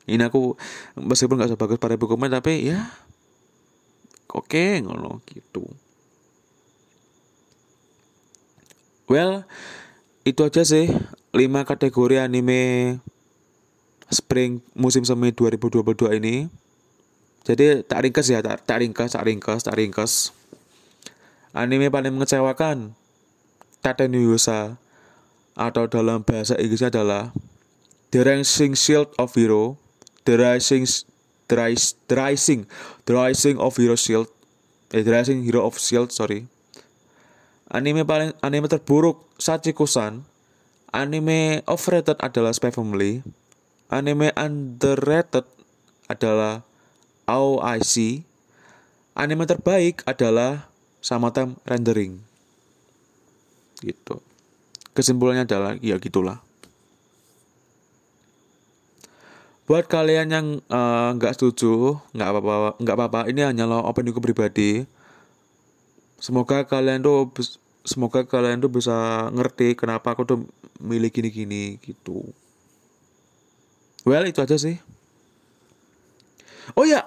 Ini 0.09 0.27
aku 0.27 0.57
meskipun 0.97 1.37
nggak 1.37 1.55
sebagus 1.55 1.77
para 1.79 1.95
bukumen 1.95 2.33
tapi 2.33 2.67
ya 2.67 2.89
oke 4.33 4.81
ngono 4.83 5.23
gitu. 5.29 5.63
Well, 9.11 9.43
itu 10.23 10.39
aja 10.47 10.63
sih 10.63 10.87
5 11.35 11.67
kategori 11.67 12.23
anime 12.23 12.95
spring 14.11 14.59
musim 14.75 15.01
semi 15.07 15.31
2022 15.31 16.19
ini. 16.19 16.51
Jadi 17.41 17.81
tak 17.87 18.05
ringkas 18.05 18.29
ya, 18.29 18.43
tak, 18.45 18.61
tak 18.69 18.85
ringkas, 18.85 19.17
tak 19.17 19.25
ringkas, 19.25 19.65
tak 19.65 19.75
ringkas. 19.79 20.35
Anime 21.51 21.89
paling 21.89 22.13
mengecewakan 22.13 22.93
Tatenuyusa 23.81 24.77
atau 25.57 25.89
dalam 25.89 26.21
bahasa 26.21 26.53
Inggrisnya 26.55 26.93
adalah 26.93 27.33
The 28.13 28.21
Rising 28.21 28.77
Shield 28.77 29.09
of 29.17 29.33
Hero, 29.33 29.81
The 30.23 30.37
Rising 30.37 30.85
The, 31.49 31.55
Rise, 31.57 31.97
The 32.07 32.15
Rising 32.15 32.69
The 33.03 33.11
Rising 33.17 33.57
of 33.57 33.75
Hero 33.75 33.97
Shield, 33.97 34.29
eh, 34.93 35.03
The 35.03 35.11
Rising 35.11 35.43
Hero 35.43 35.65
of 35.65 35.81
Shield, 35.81 36.13
sorry. 36.13 36.47
Anime 37.71 38.03
paling 38.03 38.35
anime 38.43 38.67
terburuk 38.67 39.31
Sachiko-san. 39.39 40.27
Anime 40.91 41.63
overrated 41.65 42.19
adalah 42.19 42.51
Spy 42.51 42.69
Family. 42.69 43.23
Anime 43.91 44.31
underrated 44.39 45.43
adalah 46.07 46.63
OIC. 47.27 48.23
Anime 49.11 49.43
terbaik 49.43 49.99
adalah 50.07 50.71
Summertime 51.03 51.59
Rendering. 51.67 52.23
Gitu. 53.83 54.23
Kesimpulannya 54.95 55.43
adalah 55.43 55.75
ya 55.83 55.99
gitulah. 55.99 56.39
Buat 59.67 59.91
kalian 59.91 60.27
yang 60.31 60.47
eh, 60.63 61.09
nggak 61.15 61.31
uh, 61.31 61.35
setuju, 61.35 61.99
nggak 62.15 62.27
apa-apa, 62.31 62.69
nggak 62.79 62.95
apa-apa. 62.95 63.19
Ini 63.27 63.51
hanyalah 63.51 63.83
opini 63.83 64.15
pribadi. 64.15 64.87
Semoga 66.19 66.63
kalian 66.63 67.03
tuh, 67.03 67.27
semoga 67.83 68.23
kalian 68.23 68.63
tuh 68.63 68.71
bisa 68.71 69.27
ngerti 69.35 69.75
kenapa 69.75 70.15
aku 70.15 70.23
tuh 70.23 70.39
milih 70.79 71.11
gini-gini 71.11 71.75
gitu. 71.83 72.23
Well 74.07 74.25
itu 74.25 74.41
aja 74.41 74.57
sih. 74.57 74.81
Oh 76.73 76.87
ya, 76.87 77.03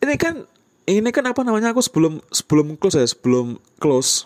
ini 0.00 0.14
kan 0.16 0.46
ini 0.88 1.10
kan 1.12 1.24
apa 1.28 1.44
namanya 1.44 1.76
aku 1.76 1.84
sebelum 1.84 2.24
sebelum 2.32 2.78
close 2.80 2.96
ya 2.96 3.04
sebelum 3.04 3.60
close. 3.76 4.24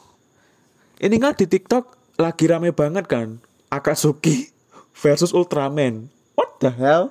Ini 1.03 1.19
kan 1.19 1.35
di 1.35 1.51
TikTok 1.51 1.99
lagi 2.21 2.47
rame 2.47 2.71
banget 2.71 3.11
kan 3.11 3.43
Akatsuki 3.73 4.55
versus 4.95 5.35
Ultraman. 5.35 6.07
What 6.39 6.63
the 6.63 6.71
hell? 6.71 7.11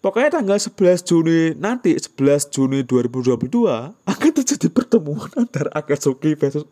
Pokoknya 0.00 0.40
tanggal 0.40 0.56
11 0.56 1.04
Juni 1.04 1.52
nanti 1.58 1.92
11 1.92 2.54
Juni 2.54 2.80
2022 2.86 3.50
akan 4.06 4.30
terjadi 4.32 4.68
pertemuan 4.70 5.28
antara 5.34 5.68
Akatsuki 5.74 6.38
versus 6.38 6.64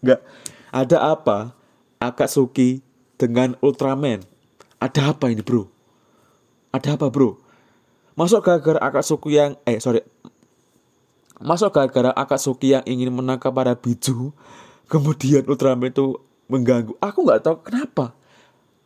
Enggak. 0.00 0.24
Ada 0.72 1.12
apa 1.12 1.52
Akatsuki 2.00 2.80
dengan 3.20 3.52
Ultraman? 3.60 4.24
Ada 4.80 5.12
apa 5.12 5.28
ini, 5.28 5.44
Bro? 5.44 5.68
Ada 6.70 6.94
apa, 6.94 7.10
Bro? 7.10 7.42
Masuk 8.14 8.46
gara-gara 8.46 8.78
Akatsuki 8.78 9.34
yang 9.34 9.58
eh 9.66 9.82
sorry. 9.82 10.06
Masuk 11.42 11.74
gara-gara 11.74 12.14
Akatsuki 12.14 12.78
yang 12.78 12.86
ingin 12.86 13.10
menangkap 13.10 13.50
para 13.50 13.74
biju, 13.74 14.30
kemudian 14.86 15.42
Ultraman 15.50 15.90
itu 15.90 16.14
mengganggu. 16.46 16.94
Aku 17.02 17.26
nggak 17.26 17.42
tahu 17.42 17.56
kenapa. 17.66 18.14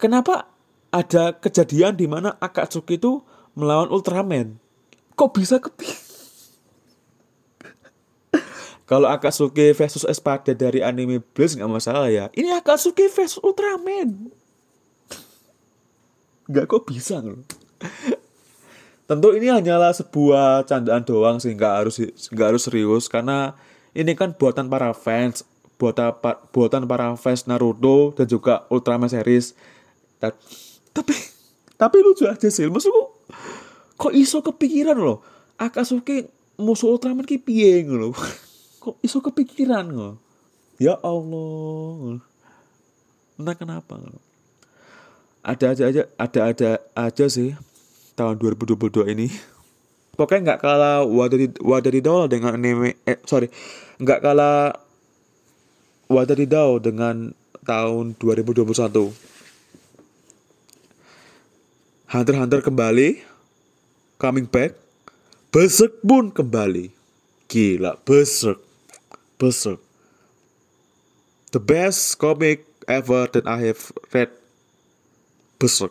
Kenapa 0.00 0.48
ada 0.88 1.36
kejadian 1.36 1.92
di 1.98 2.08
mana 2.08 2.40
Akatsuki 2.40 2.96
itu 2.96 3.20
melawan 3.52 3.92
Ultraman. 3.92 4.56
Kok 5.12 5.30
bisa 5.36 5.60
kepi? 5.60 5.84
Kalau 8.90 9.12
Akatsuki 9.12 9.76
versus 9.76 10.08
Espada 10.08 10.56
dari 10.56 10.80
anime 10.80 11.20
Blitz 11.20 11.52
nggak 11.52 11.68
masalah 11.68 12.08
ya. 12.08 12.32
Ini 12.32 12.48
Akatsuki 12.60 13.12
versus 13.12 13.44
Ultraman. 13.44 14.32
Nggak 16.44 16.64
kok 16.68 16.84
bisa 16.84 17.24
loh. 17.24 17.40
Tentu 19.04 19.36
ini 19.36 19.52
hanyalah 19.52 19.92
sebuah 19.92 20.64
candaan 20.64 21.04
doang 21.04 21.36
sih, 21.36 21.52
nggak 21.52 21.74
harus 21.84 22.00
nggak 22.32 22.46
harus 22.56 22.62
serius. 22.64 23.04
Karena 23.06 23.52
ini 23.92 24.16
kan 24.16 24.32
buatan 24.32 24.72
para 24.72 24.96
fans, 24.96 25.44
buatan 25.76 26.16
buatan 26.50 26.88
para 26.88 27.12
fans 27.20 27.44
Naruto 27.44 28.16
dan 28.16 28.24
juga 28.24 28.64
Ultraman 28.72 29.12
series. 29.12 29.52
Tapi 30.18 31.14
tapi 31.74 31.96
lucu 32.00 32.24
aja 32.24 32.48
sih 32.48 32.70
maksudku 32.70 33.02
kok 33.98 34.14
iso 34.14 34.40
kepikiran 34.40 34.96
loh? 34.96 35.20
Akatsuki 35.60 36.24
musuh 36.56 36.96
Ultraman 36.96 37.26
ki 37.28 37.42
piye 37.42 37.84
loh 37.84 38.14
kok 38.82 38.96
iso 39.04 39.20
kepikiran 39.20 39.84
loh 39.90 40.14
ya 40.78 40.98
Allah. 41.02 42.22
Entah 43.34 43.56
kenapa 43.58 43.98
ada 45.44 45.76
aja 45.76 45.84
aja 45.90 46.02
ada 46.16 46.40
ada 46.40 46.70
aja 46.96 47.26
sih 47.28 47.52
tahun 48.14 48.38
2022 48.38 49.10
ini 49.14 49.26
pokoknya 50.18 50.54
nggak 50.54 50.60
kalah 50.62 51.02
wadari 51.58 52.00
dol 52.00 52.30
dengan 52.30 52.54
anime 52.54 52.98
eh 53.02 53.18
sorry 53.26 53.50
nggak 53.98 54.22
kalah 54.22 54.78
wadari 56.06 56.46
dol 56.46 56.78
dengan 56.78 57.34
tahun 57.66 58.14
2021 58.20 59.34
Hunter 62.14 62.38
Hunter 62.38 62.62
kembali, 62.62 63.26
coming 64.22 64.46
back, 64.46 64.78
Berserk 65.50 65.98
pun 65.98 66.30
kembali. 66.30 66.94
Gila, 67.50 67.98
Berserk. 68.06 68.62
Berserk. 69.34 69.82
The 71.50 71.58
best 71.58 72.14
comic 72.22 72.70
ever 72.86 73.26
that 73.34 73.50
I 73.50 73.66
have 73.66 73.90
read. 74.14 74.30
Berserk. 75.58 75.90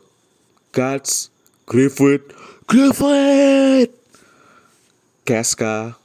Guts, 0.72 1.33
Griffith, 1.64 2.36
Griffith, 2.68 3.96
Casca, 5.24 5.96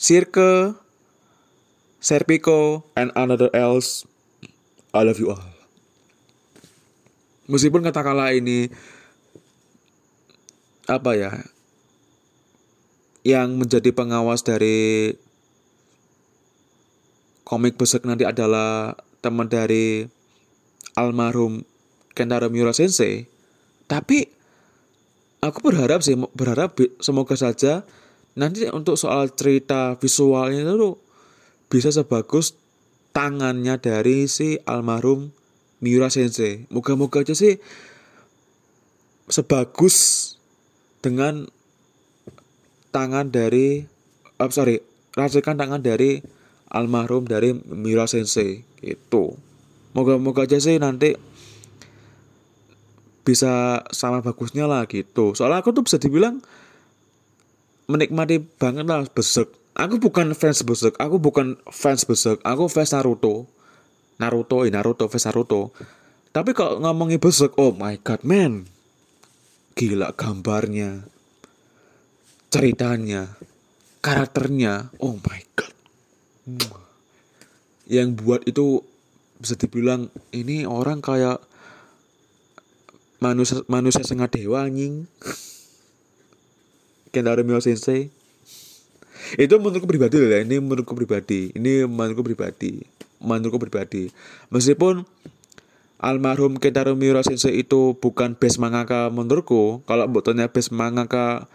Cirque, 0.00 0.72
Serpico, 2.00 2.88
and 2.96 3.12
another 3.12 3.52
else. 3.52 4.08
I 4.96 5.04
love 5.04 5.20
you 5.20 5.36
all. 5.36 5.44
Meskipun 7.50 7.84
katakanlah 7.84 8.32
ini 8.32 8.72
apa 10.88 11.12
ya 11.14 11.32
yang 13.22 13.60
menjadi 13.60 13.92
pengawas 13.92 14.40
dari 14.40 15.12
komik 17.44 17.76
besok 17.76 18.08
nanti 18.08 18.24
adalah 18.24 18.96
teman 19.20 19.46
dari 19.46 20.08
almarhum 20.96 21.62
Kentaro 22.12 22.50
Miura 22.50 22.74
Sensei 22.74 23.26
tapi 23.90 24.26
aku 25.42 25.58
berharap 25.72 26.04
sih 26.04 26.14
berharap 26.14 26.78
semoga 27.02 27.34
saja 27.34 27.82
nanti 28.38 28.68
untuk 28.70 28.94
soal 28.94 29.32
cerita 29.34 29.98
visualnya 29.98 30.62
itu 30.62 30.94
bisa 31.66 31.90
sebagus 31.90 32.54
tangannya 33.10 33.78
dari 33.78 34.30
si 34.30 34.58
almarhum 34.62 35.34
Miura 35.80 36.12
Sensei. 36.12 36.68
Moga-moga 36.68 37.24
aja 37.24 37.34
sih 37.34 37.58
sebagus 39.30 39.96
dengan 41.00 41.48
tangan 42.90 43.30
dari 43.30 43.86
oh, 44.42 44.50
sorry 44.50 44.82
racikan 45.14 45.56
tangan 45.56 45.80
dari 45.80 46.20
almarhum 46.70 47.24
dari 47.24 47.54
Miura 47.54 48.10
Sensei 48.10 48.66
itu 48.82 49.34
moga-moga 49.94 50.44
aja 50.46 50.58
sih 50.58 50.76
nanti 50.82 51.14
bisa 53.22 53.84
sama 53.92 54.24
bagusnya 54.24 54.64
lah 54.64 54.88
gitu. 54.88 55.36
Soalnya 55.36 55.60
aku 55.60 55.76
tuh 55.76 55.84
bisa 55.84 55.96
dibilang 56.00 56.40
menikmati 57.90 58.40
banget 58.40 58.86
lah 58.86 59.04
besek. 59.10 59.50
Aku 59.78 59.96
bukan 60.02 60.34
fans 60.36 60.60
besek 60.66 60.98
aku 60.98 61.16
bukan 61.16 61.56
fans 61.70 62.04
besek. 62.04 62.40
Aku 62.42 62.66
fans 62.66 62.92
Naruto. 62.92 63.48
Naruto, 64.20 64.68
eh 64.68 64.70
Naruto, 64.72 65.08
fans 65.08 65.24
Naruto. 65.24 65.72
Tapi 66.30 66.54
kalau 66.54 66.78
ngomongin 66.78 67.18
besok, 67.18 67.58
oh 67.58 67.74
my 67.74 67.98
god 68.06 68.22
man, 68.22 68.68
gila 69.74 70.14
gambarnya, 70.14 71.02
ceritanya, 72.54 73.34
karakternya, 73.98 74.94
oh 75.02 75.18
my 75.18 75.42
god. 75.58 75.74
Yang 77.90 78.08
buat 78.22 78.46
itu 78.46 78.86
bisa 79.42 79.58
dibilang 79.58 80.06
ini 80.30 80.62
orang 80.62 81.02
kayak 81.02 81.42
manusia 83.20 83.62
manusia 83.68 84.02
setengah 84.02 84.32
dewa 84.32 84.66
anjing. 84.66 85.06
Kentaro 87.14 87.44
Mio 87.46 87.60
Sensei. 87.60 88.10
Itu 89.38 89.60
menurutku 89.62 89.86
pribadi 89.86 90.18
ya, 90.18 90.42
ini 90.42 90.58
menurutku 90.58 90.96
pribadi. 90.96 91.54
Ini 91.54 91.86
menurutku 91.86 92.26
pribadi 92.26 92.82
menurutku 93.20 93.60
pribadi 93.60 94.08
meskipun 94.48 95.04
almarhum 96.00 96.56
Kentaro 96.56 96.96
Miura 96.96 97.20
Sensei 97.20 97.60
itu 97.60 97.94
bukan 98.00 98.34
best 98.34 98.56
mangaka 98.56 99.12
menurutku 99.12 99.84
kalau 99.84 100.08
buatnya 100.08 100.48
best 100.48 100.72
mangaka 100.72 101.46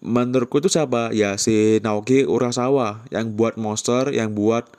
menurutku 0.00 0.62
itu 0.62 0.70
siapa 0.70 1.10
ya 1.12 1.36
si 1.36 1.82
Naoki 1.82 2.24
Urasawa 2.24 3.04
yang 3.10 3.34
buat 3.34 3.58
Monster 3.58 4.14
yang 4.14 4.32
buat 4.32 4.70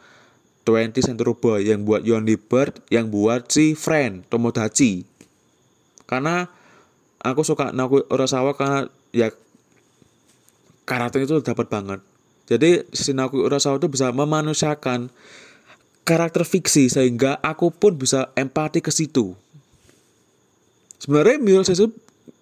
20 0.64 1.04
Century 1.04 1.36
Boy 1.36 1.68
yang 1.68 1.84
buat 1.84 2.08
Yondy 2.08 2.40
Bird 2.40 2.80
yang 2.88 3.12
buat 3.12 3.52
si 3.52 3.76
Friend 3.76 4.24
Tomodachi 4.32 5.11
karena 6.12 6.51
aku 7.24 7.47
suka 7.47 7.72
Naoki 7.72 8.03
Urasawa 8.12 8.59
karena 8.59 8.91
ya 9.16 9.32
karakter 10.84 11.24
itu 11.24 11.39
dapat 11.39 11.72
banget 11.72 12.03
jadi 12.51 12.84
si 12.91 13.16
Naoki 13.16 13.39
Urasawa 13.39 13.80
itu 13.80 13.88
bisa 13.88 14.12
memanusiakan 14.12 15.07
karakter 16.03 16.43
fiksi 16.43 16.91
sehingga 16.91 17.39
aku 17.39 17.72
pun 17.72 17.95
bisa 17.95 18.36
empati 18.36 18.84
ke 18.84 18.91
situ 18.91 19.32
sebenarnya 20.99 21.39
Miura 21.39 21.64
Sensei 21.64 21.88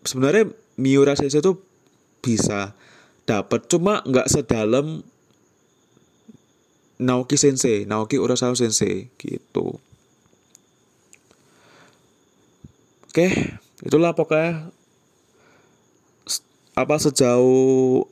sebenarnya 0.01 0.49
Miura 0.81 1.13
Sensei 1.13 1.37
itu 1.37 1.61
bisa 2.25 2.73
dapat 3.29 3.69
cuma 3.69 4.01
nggak 4.01 4.25
sedalam 4.25 5.05
Naoki 6.99 7.39
Sensei, 7.39 7.87
Naoki 7.87 8.19
Urasawa 8.19 8.59
Sensei 8.59 9.07
gitu. 9.15 9.79
Oke, 13.19 13.59
itulah 13.83 14.15
pokoknya 14.15 14.71
apa 16.71 16.95
sejauh 16.95 18.07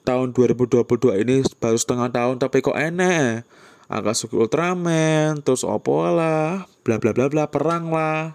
tahun 0.00 0.32
2022 0.32 0.80
ini 1.20 1.44
baru 1.60 1.76
setengah 1.76 2.08
tahun 2.08 2.40
tapi 2.40 2.64
kok 2.64 2.72
enek? 2.72 3.44
Akatsuki 3.84 4.40
Ultraman 4.40 5.44
terus 5.44 5.60
opo 5.60 6.08
lah 6.08 6.64
bla 6.80 6.96
bla 6.96 7.12
bla 7.12 7.28
bla 7.28 7.44
perang 7.52 7.92
lah. 7.92 8.32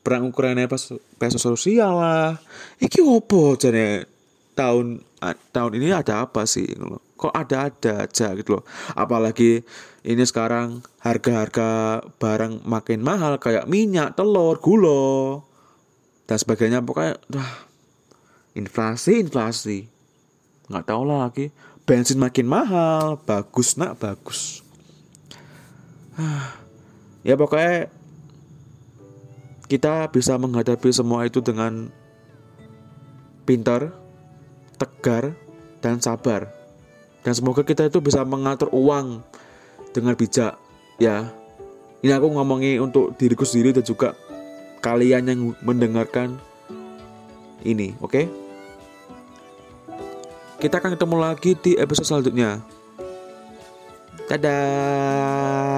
Perang 0.00 0.32
Ukraina 0.32 0.64
pas 0.64 0.96
peso 1.20 1.36
sosial 1.36 1.92
lah. 2.00 2.40
Iki 2.80 3.04
opo 3.04 3.52
jadi 3.60 4.08
tahun 4.56 5.04
tahun 5.52 5.76
ini 5.76 5.92
ada 5.92 6.24
apa 6.24 6.48
sih 6.48 6.72
kok 7.18 7.34
ada-ada 7.34 8.06
aja 8.06 8.30
gitu 8.38 8.58
loh. 8.58 8.64
Apalagi 8.94 9.66
ini 10.06 10.22
sekarang 10.22 10.86
harga-harga 11.02 12.00
barang 12.16 12.62
makin 12.62 13.02
mahal 13.02 13.42
kayak 13.42 13.66
minyak, 13.66 14.14
telur, 14.14 14.62
gula 14.62 15.42
dan 16.30 16.38
sebagainya. 16.38 16.78
Pokoknya 16.80 17.18
wah, 17.34 17.66
inflasi 18.54 19.18
inflasi. 19.26 19.90
Nggak 20.70 20.86
tahu 20.86 21.02
lagi. 21.02 21.50
Bensin 21.82 22.22
makin 22.22 22.46
mahal 22.46 23.18
bagus 23.26 23.74
nak 23.74 23.98
bagus. 23.98 24.62
Ya 27.26 27.34
pokoknya 27.34 27.90
kita 29.68 30.08
bisa 30.08 30.40
menghadapi 30.40 30.88
semua 30.88 31.28
itu 31.28 31.44
dengan 31.44 31.92
pintar, 33.44 33.92
tegar, 34.80 35.36
dan 35.84 36.00
sabar. 36.00 36.57
Dan 37.28 37.36
semoga 37.36 37.60
kita 37.60 37.92
itu 37.92 38.00
bisa 38.00 38.24
mengatur 38.24 38.72
uang 38.72 39.20
dengan 39.92 40.16
bijak 40.16 40.56
ya. 40.96 41.28
Ini 42.00 42.16
aku 42.16 42.32
ngomongi 42.32 42.80
untuk 42.80 43.12
diriku 43.20 43.44
sendiri 43.44 43.76
dan 43.76 43.84
juga 43.84 44.16
kalian 44.80 45.28
yang 45.28 45.40
mendengarkan 45.60 46.40
ini 47.68 47.92
oke? 48.00 48.16
Okay? 48.16 48.24
kita 50.58 50.82
akan 50.82 50.98
ketemu 50.98 51.16
lagi 51.22 51.54
di 51.54 51.78
episode 51.78 52.06
selanjutnya. 52.06 52.58
Dadah 54.26 55.77